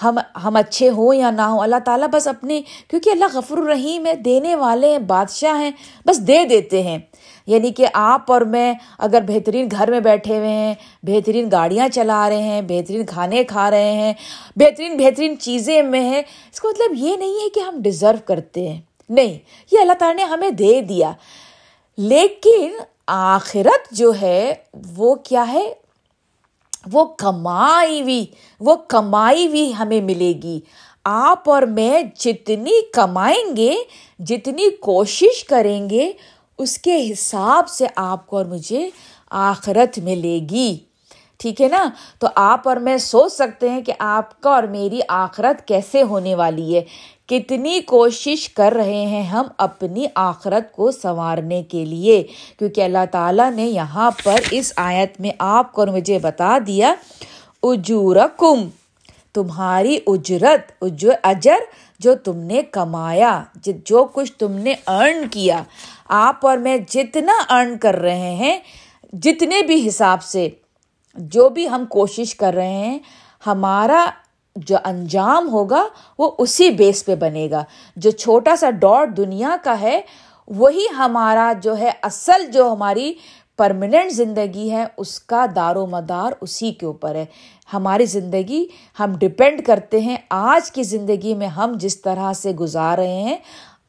ہم 0.02 0.18
ہم 0.44 0.56
اچھے 0.56 0.90
ہوں 0.90 1.14
یا 1.14 1.30
نہ 1.30 1.42
ہوں، 1.42 1.60
اللہ 1.60 1.76
تعالیٰ 1.84 2.08
بس 2.08 2.28
اپنی، 2.28 2.62
کیونکہ 2.88 3.10
اللہ 3.10 3.24
غفر 3.32 3.58
الرحیم 3.58 4.06
ہے، 4.06 4.14
دینے 4.14 4.54
والے 4.54 4.90
ہیں، 4.90 4.98
بادشاہ 4.98 5.60
ہیں، 5.60 5.70
بس 6.06 6.26
دے 6.26 6.44
دیتے 6.44 6.82
ہیں۔ 6.82 6.98
یعنی 7.46 7.72
کہ 7.72 7.86
آپ 7.92 8.32
اور 8.32 8.40
میں 8.40 8.74
اگر 8.98 9.22
بہترین 9.28 9.68
گھر 9.70 9.90
میں 9.90 10.00
بیٹھے 10.00 10.38
ہوئے 10.38 10.48
ہیں، 10.48 10.74
بہترین 11.02 11.48
گاڑیاں 11.52 11.88
چلا 11.88 12.28
رہے 12.28 12.42
ہیں، 12.42 12.62
بہترین 12.62 13.06
کھانے 13.06 13.44
کھا 13.44 13.70
رہے 13.70 13.92
ہیں، 13.92 14.12
بہترین 14.56 14.96
بہترین 14.96 15.38
چیزیں 15.38 15.82
میں 15.82 16.00
ہیں، 16.00 16.22
اس 16.52 16.60
کا 16.60 16.68
مطلب 16.68 16.92
یہ 16.94 17.16
نہیں 17.16 17.34
ہے 17.34 17.48
کہ 17.48 17.60
ہم 17.60 17.82
ڈیزرو 17.82 18.18
کرتے 18.24 18.68
ہیں۔ 18.68 18.80
نہیں، 19.08 19.38
یہ 19.72 19.78
اللہ 19.80 19.92
تعالیٰ 19.92 20.16
نے 20.16 20.22
ہمیں 20.22 20.50
دے 20.50 20.80
دیا۔ 20.80 21.12
لیکن 21.96 22.70
آخرت 23.10 23.94
جو 23.94 24.12
ہے، 24.20 24.54
وہ 24.96 25.14
کیا 25.14 25.52
ہے؟ 25.52 25.72
وہ 26.92 27.04
کمائی 27.04 28.02
ہوئی 28.02 28.26
وہ 28.60 28.76
کمائی 28.76 29.46
ہوئی 29.46 29.72
ہمیں 29.78 30.00
ملے 30.00 30.32
گی۔ 30.42 30.60
آپ 31.04 31.50
اور 31.50 31.62
میں 31.62 32.02
جتنی 32.18 32.90
کمائیں 32.92 33.56
گے، 33.56 33.76
جتنی 34.18 34.70
کوشش 34.70 35.44
کریں 35.44 35.90
گے، 35.90 36.12
اس 36.58 36.78
کے 36.78 37.12
حساب 37.12 37.68
سے 37.68 37.86
آپ 37.96 38.26
کو 38.26 38.36
اور 38.36 38.44
مجھے 38.44 38.90
آخرت 39.30 39.98
ملے 39.98 40.38
گی۔ 40.50 40.78
ٹھیک 41.38 41.60
ہے 41.60 41.68
نا؟ 41.68 41.90
تو 42.18 42.26
آپ 42.34 42.68
اور 42.68 42.76
میں 42.76 42.96
سوچ 42.96 43.32
سکتے 43.32 43.68
ہیں 43.68 43.82
کہ 43.82 43.92
آپ 43.98 44.40
کا 44.40 44.50
اور 44.50 44.62
میری 44.62 45.00
آخرت 45.08 45.68
کیسے 45.68 46.02
ہونے 46.02 46.34
والی 46.34 46.76
ہے۔ 46.76 46.84
کتنی 47.28 47.80
کوشش 47.80 48.48
کر 48.48 48.72
رہے 48.72 49.06
ہیں 49.06 49.22
ہم 49.22 49.44
اپنی 49.58 50.06
آخرت 50.14 50.72
کو 50.72 50.90
سنوارنے 50.90 51.62
کے 51.62 51.84
لیے؟ 51.84 52.22
کیونکہ 52.58 52.80
اللہ 52.80 53.04
تعالیٰ 53.10 53.50
نے 53.52 53.66
یہاں 53.66 54.10
پر 54.24 54.36
اس 54.50 54.72
آیت 54.76 55.20
میں 55.20 55.30
آپ 55.38 55.72
کو 55.72 55.86
مجھے 55.86 56.18
بتا 56.18 56.58
دیا، 56.66 56.94
اجورکم، 57.62 58.68
تمہاری 59.34 59.98
اجرت، 60.06 60.84
اجر 61.22 61.58
جو 61.98 62.14
تم 62.14 62.36
نے 62.36 62.62
کمایا، 62.62 63.42
جو 63.64 64.06
کچھ 64.12 64.32
تم 64.32 64.52
نے 64.52 64.74
ارن 64.86 65.28
کیا۔ 65.28 65.62
آپ 66.08 66.46
اور 66.46 66.58
میں 66.58 66.76
جتنا 66.88 67.60
ارن 67.60 67.78
کر 67.78 67.96
رہے 67.96 68.34
ہیں، 68.34 68.58
جتنے 69.12 69.62
بھی 69.62 69.88
حساب 69.88 70.22
سے 70.22 70.48
جو 71.16 71.48
بھی 71.48 71.68
ہم 71.68 71.84
کوشش 71.88 72.34
کر 72.34 72.54
رہے 72.54 72.76
ہیں، 72.76 72.98
ہمارا 73.46 74.06
جو 74.66 74.76
انجام 74.84 75.48
ہوگا 75.52 75.84
وہ 76.18 76.30
اسی 76.38 76.70
بیس 76.70 77.04
پہ 77.04 77.14
بنے 77.14 77.48
گا۔ 77.50 77.64
جو 77.96 78.10
چھوٹا 78.10 78.56
سا 78.56 78.70
ڈاٹ 78.70 79.16
دنیا 79.16 79.56
کا 79.64 79.80
ہے، 79.80 80.00
وہی 80.48 80.84
ہمارا 80.96 81.52
جو 81.62 81.78
ہے 81.78 81.90
اصل 82.02 82.50
جو 82.50 82.72
ہماری 82.72 83.14
پرماننٹ 83.56 84.12
زندگی 84.12 84.70
ہے، 84.70 84.84
اس 84.96 85.20
کا 85.20 85.46
دار 85.56 85.76
و 85.76 85.86
مدار 85.86 86.32
اسی 86.40 86.72
کے 86.72 86.86
اوپر 86.86 87.14
ہے۔ 87.14 87.24
ہماری 87.72 88.06
زندگی 88.06 88.66
ہم 89.00 89.12
ڈپینڈ 89.18 89.66
کرتے 89.66 90.00
ہیں 90.00 90.16
آج 90.30 90.70
کی 90.70 90.82
زندگی 90.82 91.34
میں 91.34 91.46
ہم 91.46 91.72
جس 91.74 92.02
طرح 92.02 92.32
سے 92.32 92.50
گزار 92.50 92.98
رہے 92.98 93.22
ہیں، 93.22 93.36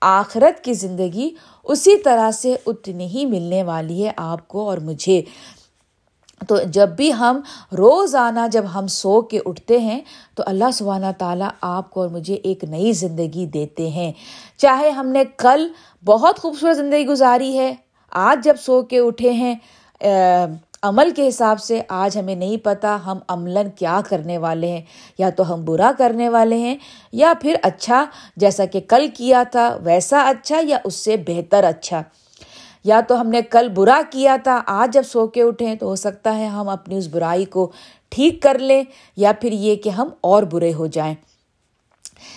آخرت 0.02 0.64
کی 0.64 0.74
زندگی 0.74 1.30
اسی 1.64 1.98
طرح 1.98 2.32
سے 2.32 2.56
اتنی 2.66 3.06
ہی 3.06 3.26
ملنے 3.26 3.64
والی 3.64 4.06
ہے 4.06 4.12
آپ 4.18 4.48
کو 4.48 4.70
اور 4.70 4.78
مجھے۔ 4.78 5.22
تو 6.47 6.58
جب 6.65 6.89
بھی 6.89 7.12
ہم 7.13 7.39
روزانہ 7.78 8.39
جب 8.52 8.65
ہم 8.73 8.88
سو 8.88 9.21
کے 9.21 9.39
اٹھتے 9.45 9.78
ہیں، 9.80 9.99
تو 10.36 10.43
اللہ 10.45 10.71
سبحانہ 10.73 11.12
تعالیٰ 11.17 11.49
آپ 11.62 11.89
کو 11.91 12.02
اور 12.02 12.10
مجھے 12.10 12.34
ایک 12.34 12.63
نئی 12.63 12.91
زندگی 12.91 13.45
دیتے 13.45 13.89
ہیں۔ 13.89 14.12
چاہے 14.58 14.89
ہم 14.89 15.08
نے 15.08 15.23
کل 15.38 15.67
بہت 16.06 16.39
خوبصورت 16.39 16.78
زندگی 16.78 17.06
گزاری 17.06 17.58
ہے، 17.58 17.73
آج 18.12 18.43
جب 18.43 18.56
سو 18.62 18.82
کے 18.82 18.99
اٹھے 18.99 19.32
ہیں 19.32 19.56
عمل 20.84 21.10
کے 21.15 21.28
حساب 21.28 21.60
سے 21.62 21.82
آج 21.89 22.17
ہمیں 22.17 22.36
نہیں 22.36 22.58
پتہ 22.58 22.97
ہم 23.06 23.17
عملاً 23.28 23.69
کیا 23.69 23.99
کرنے 24.10 24.38
والے 24.38 24.67
ہیں۔ 24.67 24.82
یا 25.17 25.30
تو 25.30 25.54
ہم 25.54 25.65
برا 25.65 25.91
کرنے 25.97 26.30
والے 26.30 26.58
ہیں، 26.58 26.75
یا 27.13 27.34
پھر 27.41 27.56
اچھا 27.62 28.06
جیسا 28.38 28.65
کہ 28.65 28.80
کل 28.88 29.08
کیا 29.13 29.43
تھا 29.52 29.67
ویسا 29.84 30.21
اچھا 30.30 30.60
یا 30.63 30.78
اس 30.84 30.95
سے 30.95 31.17
بہتر 31.28 31.63
اچھا۔ 31.63 32.02
یا 32.84 33.02
تو 33.08 33.22
ہم 33.22 33.28
نے 33.28 33.42
کل 33.42 33.70
برا 33.70 34.02
کیا 34.10 34.38
تھا، 34.44 34.62
آج 34.68 34.94
جب 34.94 35.02
سو 35.04 35.28
کے 35.28 35.42
اٹھیں 35.42 35.76
تو 35.76 35.86
ہو 35.86 35.96
سکتا 35.96 36.38
ہے 36.38 36.46
ہم 36.46 36.70
اپنی 36.70 36.98
اس 36.98 37.08
برائی 37.08 37.46
کو 37.46 37.72
ٹھیک 38.10 38.42
کر 38.42 38.60
لیں 38.60 38.84
یا 39.15 39.32
پھر 39.42 39.52
یہ 39.52 39.76
کہ 39.76 39.89
ہم 39.89 40.10
اور 40.22 40.44
برے 40.44 40.74
ہو 40.74 40.88
جائیں۔ 40.88 41.15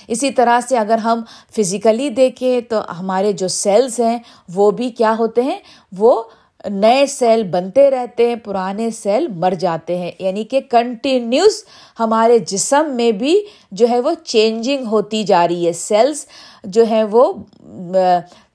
اسی 0.08 0.30
طرح 0.30 0.60
سے 0.68 0.78
اگر 0.78 0.98
ہم 0.98 1.20
فزیکلی 1.56 2.08
دیکھیں 2.08 2.60
تو 2.60 3.00
ہمارے 3.00 3.32
جو 3.32 3.48
سیلس 3.48 4.00
ہیں 4.00 4.18
وہ 4.54 4.70
بھی 4.70 4.90
کیا 4.90 5.14
ہوتے 5.18 5.42
ہیں؟ 5.42 5.58
وہ 5.98 6.22
نئے 6.70 7.06
سیل 7.06 7.42
بنتے 7.42 7.90
رہتے 7.90 8.28
ہیں، 8.28 8.36
پرانے 8.36 8.90
سیل 8.90 9.26
مر 9.28 9.54
جاتے 9.60 9.98
ہیں۔ 9.98 10.10
یعنی 10.18 10.44
کہ 10.44 10.60
کنٹینیوس 10.70 11.64
ہمارے 12.00 12.38
جسم 12.38 12.90
میں 12.94 13.12
بھی 13.12 13.44
جو 13.72 13.88
ہے 13.88 14.00
وہ 14.00 14.10
چینجنگ 14.24 14.86
ہوتی 14.86 15.24
جا 15.24 15.48
رہی 15.48 15.66
ہے۔ 15.66 15.72
سیلس 15.72 16.26
جو 16.64 16.84
ہیں 16.84 17.04
وہ 17.04 17.32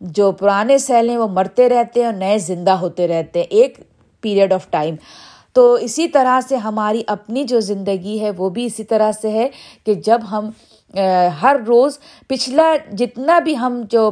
جو 0.01 0.31
پرانے 0.31 0.77
سیل 0.77 1.09
ہیں 1.09 1.17
وہ 1.17 1.27
مرتے 1.27 1.69
رہتے 1.69 1.99
ہیں 1.99 2.07
اور 2.07 2.13
نئے 2.13 2.37
زندہ 2.37 2.71
ہوتے 2.71 3.07
رہتے 3.07 3.39
ہیں 3.39 3.47
ایک 3.49 3.79
پیریڈ 4.21 4.53
آف 4.53 4.69
ٹائم 4.69 4.95
تو 5.53 5.73
اسی 5.73 6.07
طرح 6.07 6.39
سے 6.49 6.55
ہماری 6.55 7.03
اپنی 7.07 7.43
جو 7.43 7.59
زندگی 7.59 8.19
ہے 8.21 8.31
وہ 8.37 8.49
بھی 8.49 8.65
اسی 8.65 8.83
طرح 8.83 9.11
سے 9.11 9.29
ہے 9.29 9.49
کہ 9.85 9.93
جب 9.93 10.19
ہم 10.31 10.49
ہر 11.41 11.55
روز 11.67 11.97
پچھلا 12.27 12.75
جتنا 12.91 13.39
بھی 13.39 13.57
ہم 13.57 13.81
جو 13.89 14.11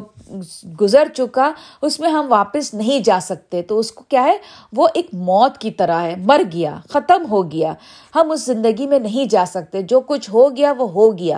گزر 0.81 1.07
چکا 1.13 1.51
اس 1.81 1.99
میں 1.99 2.09
ہم 2.09 2.25
واپس 2.29 2.73
نہیں 2.73 2.99
جا 2.99 3.19
سکتے، 3.21 3.61
تو 3.61 3.79
اس 3.79 3.91
کو 3.91 4.03
کیا 4.09 4.23
ہے؟ 4.23 4.37
وہ 4.73 4.87
ایک 4.93 5.07
موت 5.13 5.57
کی 5.57 5.71
طرح 5.71 6.01
ہے، 6.01 6.15
مر 6.17 6.41
گیا، 6.53 6.77
ختم 6.89 7.25
ہو 7.29 7.51
گیا، 7.51 7.73
ہم 8.15 8.31
اس 8.31 8.45
زندگی 8.45 8.87
میں 8.87 8.99
نہیں 8.99 9.25
جا 9.25 9.45
سکتے، 9.47 9.81
جو 9.81 9.99
کچھ 9.99 10.29
ہو 10.29 10.55
گیا 10.55 10.73
وہ 10.77 10.91
ہو 10.91 11.17
گیا۔ 11.17 11.37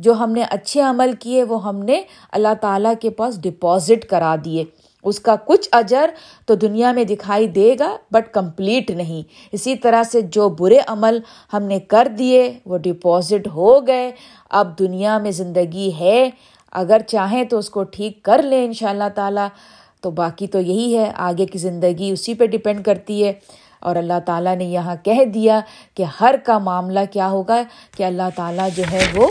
جو 0.00 0.12
ہم 0.12 0.32
نے 0.32 0.42
اچھے 0.50 0.80
عمل 0.80 1.12
کیے، 1.20 1.44
وہ 1.44 1.64
ہم 1.64 1.78
نے 1.78 2.02
اللہ 2.32 2.54
تعالیٰ 2.60 2.92
کے 3.00 3.10
پاس 3.10 3.42
ڈپازٹ 3.42 4.04
کرا 4.04 4.36
دیے۔ 4.44 4.64
اس 5.02 5.20
کا 5.20 5.36
کچھ 5.44 5.68
اجر 5.72 6.10
تو 6.46 6.54
دنیا 6.54 6.92
میں 6.92 7.04
دکھائی 7.04 7.46
دے 7.46 7.76
گا 7.78 7.96
بٹ 8.10 8.34
کمپلیٹ 8.34 8.90
نہیں۔ 8.90 9.22
اسی 9.52 9.76
طرح 9.76 10.02
سے 10.02 10.20
جو 10.20 10.48
برے 10.48 10.78
عمل 10.86 11.18
ہم 11.52 11.62
نے 11.62 11.80
کر 11.80 12.08
دیے، 12.18 12.58
وہ 12.66 12.78
ڈپازٹ 12.78 13.48
ہو 13.54 13.86
گئے۔ 13.86 14.10
اب 14.50 14.78
دنیا 14.78 15.18
میں 15.18 15.30
زندگی 15.30 15.90
ہے۔ 16.00 16.30
اگر 16.72 16.98
چاہیں 17.06 17.44
تو 17.44 17.58
اس 17.58 17.70
کو 17.70 17.84
ٹھیک 17.84 18.22
کر 18.22 18.42
لیں 18.42 18.64
ان 18.64 18.72
شاء 18.72 18.90
اللہ 18.90 19.08
تعالیٰ۔ 19.14 19.48
تو 20.00 20.10
باقی 20.10 20.46
تو 20.46 20.60
یہی 20.60 20.98
ہے۔ 20.98 21.12
آگے 21.14 21.46
کی 21.46 21.58
زندگی 21.58 22.10
اسی 22.10 22.34
پہ 22.34 22.46
ڈپینڈ 22.46 22.84
کرتی 22.84 23.24
ہے۔ 23.24 23.32
اور 23.80 23.96
اللہ 23.96 24.20
تعالیٰ 24.26 24.56
نے 24.56 24.64
یہاں 24.64 24.96
کہہ 25.04 25.24
دیا 25.24 25.60
کہ 25.94 26.04
ہر 26.20 26.34
کا 26.44 26.58
معاملہ 26.58 27.00
کیا 27.10 27.30
ہوگا؟ 27.30 27.62
کہ 27.96 28.02
اللہ 28.02 28.22
تعالیٰ 28.36 28.68
جو 28.76 28.82
ہے 28.92 29.06
وہ 29.14 29.28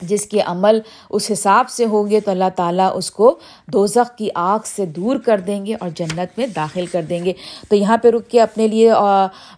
جس 0.00 0.26
کے 0.26 0.40
عمل 0.40 0.78
اس 1.10 1.30
حساب 1.30 1.68
سے 1.70 1.84
ہوں 1.84 2.10
گے 2.10 2.20
تو 2.20 2.30
اللہ 2.30 2.48
تعالیٰ 2.56 2.90
اس 2.94 3.10
کو 3.10 3.38
دوزخ 3.72 4.16
کی 4.16 4.28
آگ 4.34 4.58
سے 4.64 4.86
دور 4.86 5.16
کر 5.16 5.40
دیں 5.40 5.66
گے 5.66 5.74
اور 5.80 5.88
جنت 5.94 6.38
میں 6.38 6.46
داخل 6.46 6.86
کر 6.86 7.02
دیں 7.02 7.24
گے۔ 7.24 7.32
تو 7.68 7.76
یہاں 7.76 7.96
پہ 7.96 8.08
رک 8.08 8.28
کے 8.30 8.40
اپنے 8.40 8.68
لیے 8.68 8.92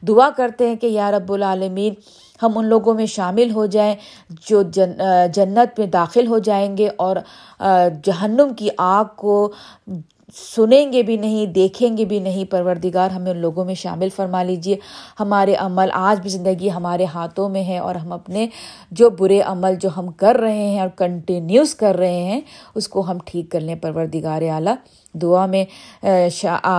دعا 0.08 0.28
کرتے 0.36 0.68
ہیں 0.68 0.76
کہ 0.76 0.86
یا 0.86 1.10
رب 1.10 1.32
العالمین، 1.32 1.94
ہم 2.42 2.58
ان 2.58 2.64
لوگوں 2.64 2.94
میں 2.94 3.06
شامل 3.06 3.50
ہو 3.50 3.66
جائیں 3.66 3.94
جو 4.48 4.62
جن 4.62 4.92
جنت 5.34 5.78
میں 5.78 5.86
داخل 5.86 6.26
ہو 6.26 6.38
جائیں 6.38 6.76
گے 6.76 6.88
اور 6.96 7.16
جہنم 8.04 8.54
کی 8.54 8.68
آگ 8.78 9.04
کو 9.16 9.52
سنیں 10.34 10.92
گے 10.92 11.02
بھی 11.02 11.16
نہیں، 11.16 11.46
دیکھیں 11.46 11.96
گے 11.96 12.04
بھی 12.04 12.18
نہیں، 12.18 12.44
پروردگار 12.44 13.10
ہمیں 13.10 13.30
ان 13.30 13.38
لوگوں 13.38 13.64
میں 13.64 13.74
شامل 13.74 14.08
فرما 14.08 14.42
لیجیے 14.42 14.76
ہمارے 15.20 15.54
عمل 15.54 15.90
آج 15.92 16.20
بھی 16.20 16.30
زندگی 16.30 16.70
ہمارے 16.70 17.04
ہاتھوں 17.04 17.48
میں 17.48 17.62
ہے 17.64 17.78
اور 17.78 17.94
ہم 17.94 18.12
اپنے 18.12 18.46
جو 18.90 19.10
برے 19.10 19.40
عمل 19.40 19.74
جو 19.74 19.88
ہم 19.96 20.10
کر 20.12 20.36
رہے 20.36 20.66
ہیں 20.68 20.80
اور 20.80 20.88
کنٹینیوس 20.96 21.74
کر 21.74 21.94
رہے 21.94 22.22
ہیں، 22.22 22.40
اس 22.74 22.88
کو 22.88 23.00
ہم 23.00 23.18
ٹھیک 23.24 23.50
کر 23.52 23.60
لیں۔ 23.60 23.74
پروردگار 23.74 24.42
اعلیٰ، 24.42 24.74
دعا 25.14 25.46
میں 25.46 25.64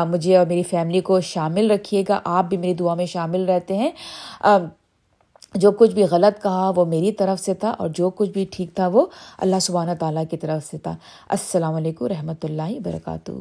مجھے 0.10 0.36
اور 0.38 0.46
میری 0.46 0.64
فیملی 0.64 1.00
کو 1.00 1.22
شامل 1.22 1.72
رکھیے 1.72 2.04
گا۔ 2.10 2.20
آپ 2.24 2.46
بھی 2.46 2.58
میری 2.58 2.74
دعا 2.74 2.94
میں 2.96 3.06
شامل 3.06 3.46
رہتے 3.46 3.78
ہیں۔ 3.78 3.92
جو 5.58 5.72
کچھ 5.72 5.92
بھی 5.92 6.04
غلط 6.04 6.44
کہا 6.44 6.72
وہ 6.76 6.86
میری 6.86 7.12
طرف 7.12 7.40
سے 7.40 7.54
تھا 7.54 7.70
اور 7.70 7.90
جو 7.90 8.10
کچھ 8.10 8.30
بھی 8.30 8.46
ٹھیک 8.52 8.76
تھا 8.76 8.88
وہ 8.88 9.06
اللہ 9.38 9.60
سبحانہ 9.62 9.92
تعالیٰ 10.00 10.24
کی 10.30 10.38
طرف 10.38 10.72
سے 10.72 10.78
تھا۔ 10.78 10.96
السلام 11.30 11.74
علیکم 11.74 12.06
رحمۃ 12.06 12.44
اللہ 12.44 12.70
وبرکاتہ۔ 12.70 13.32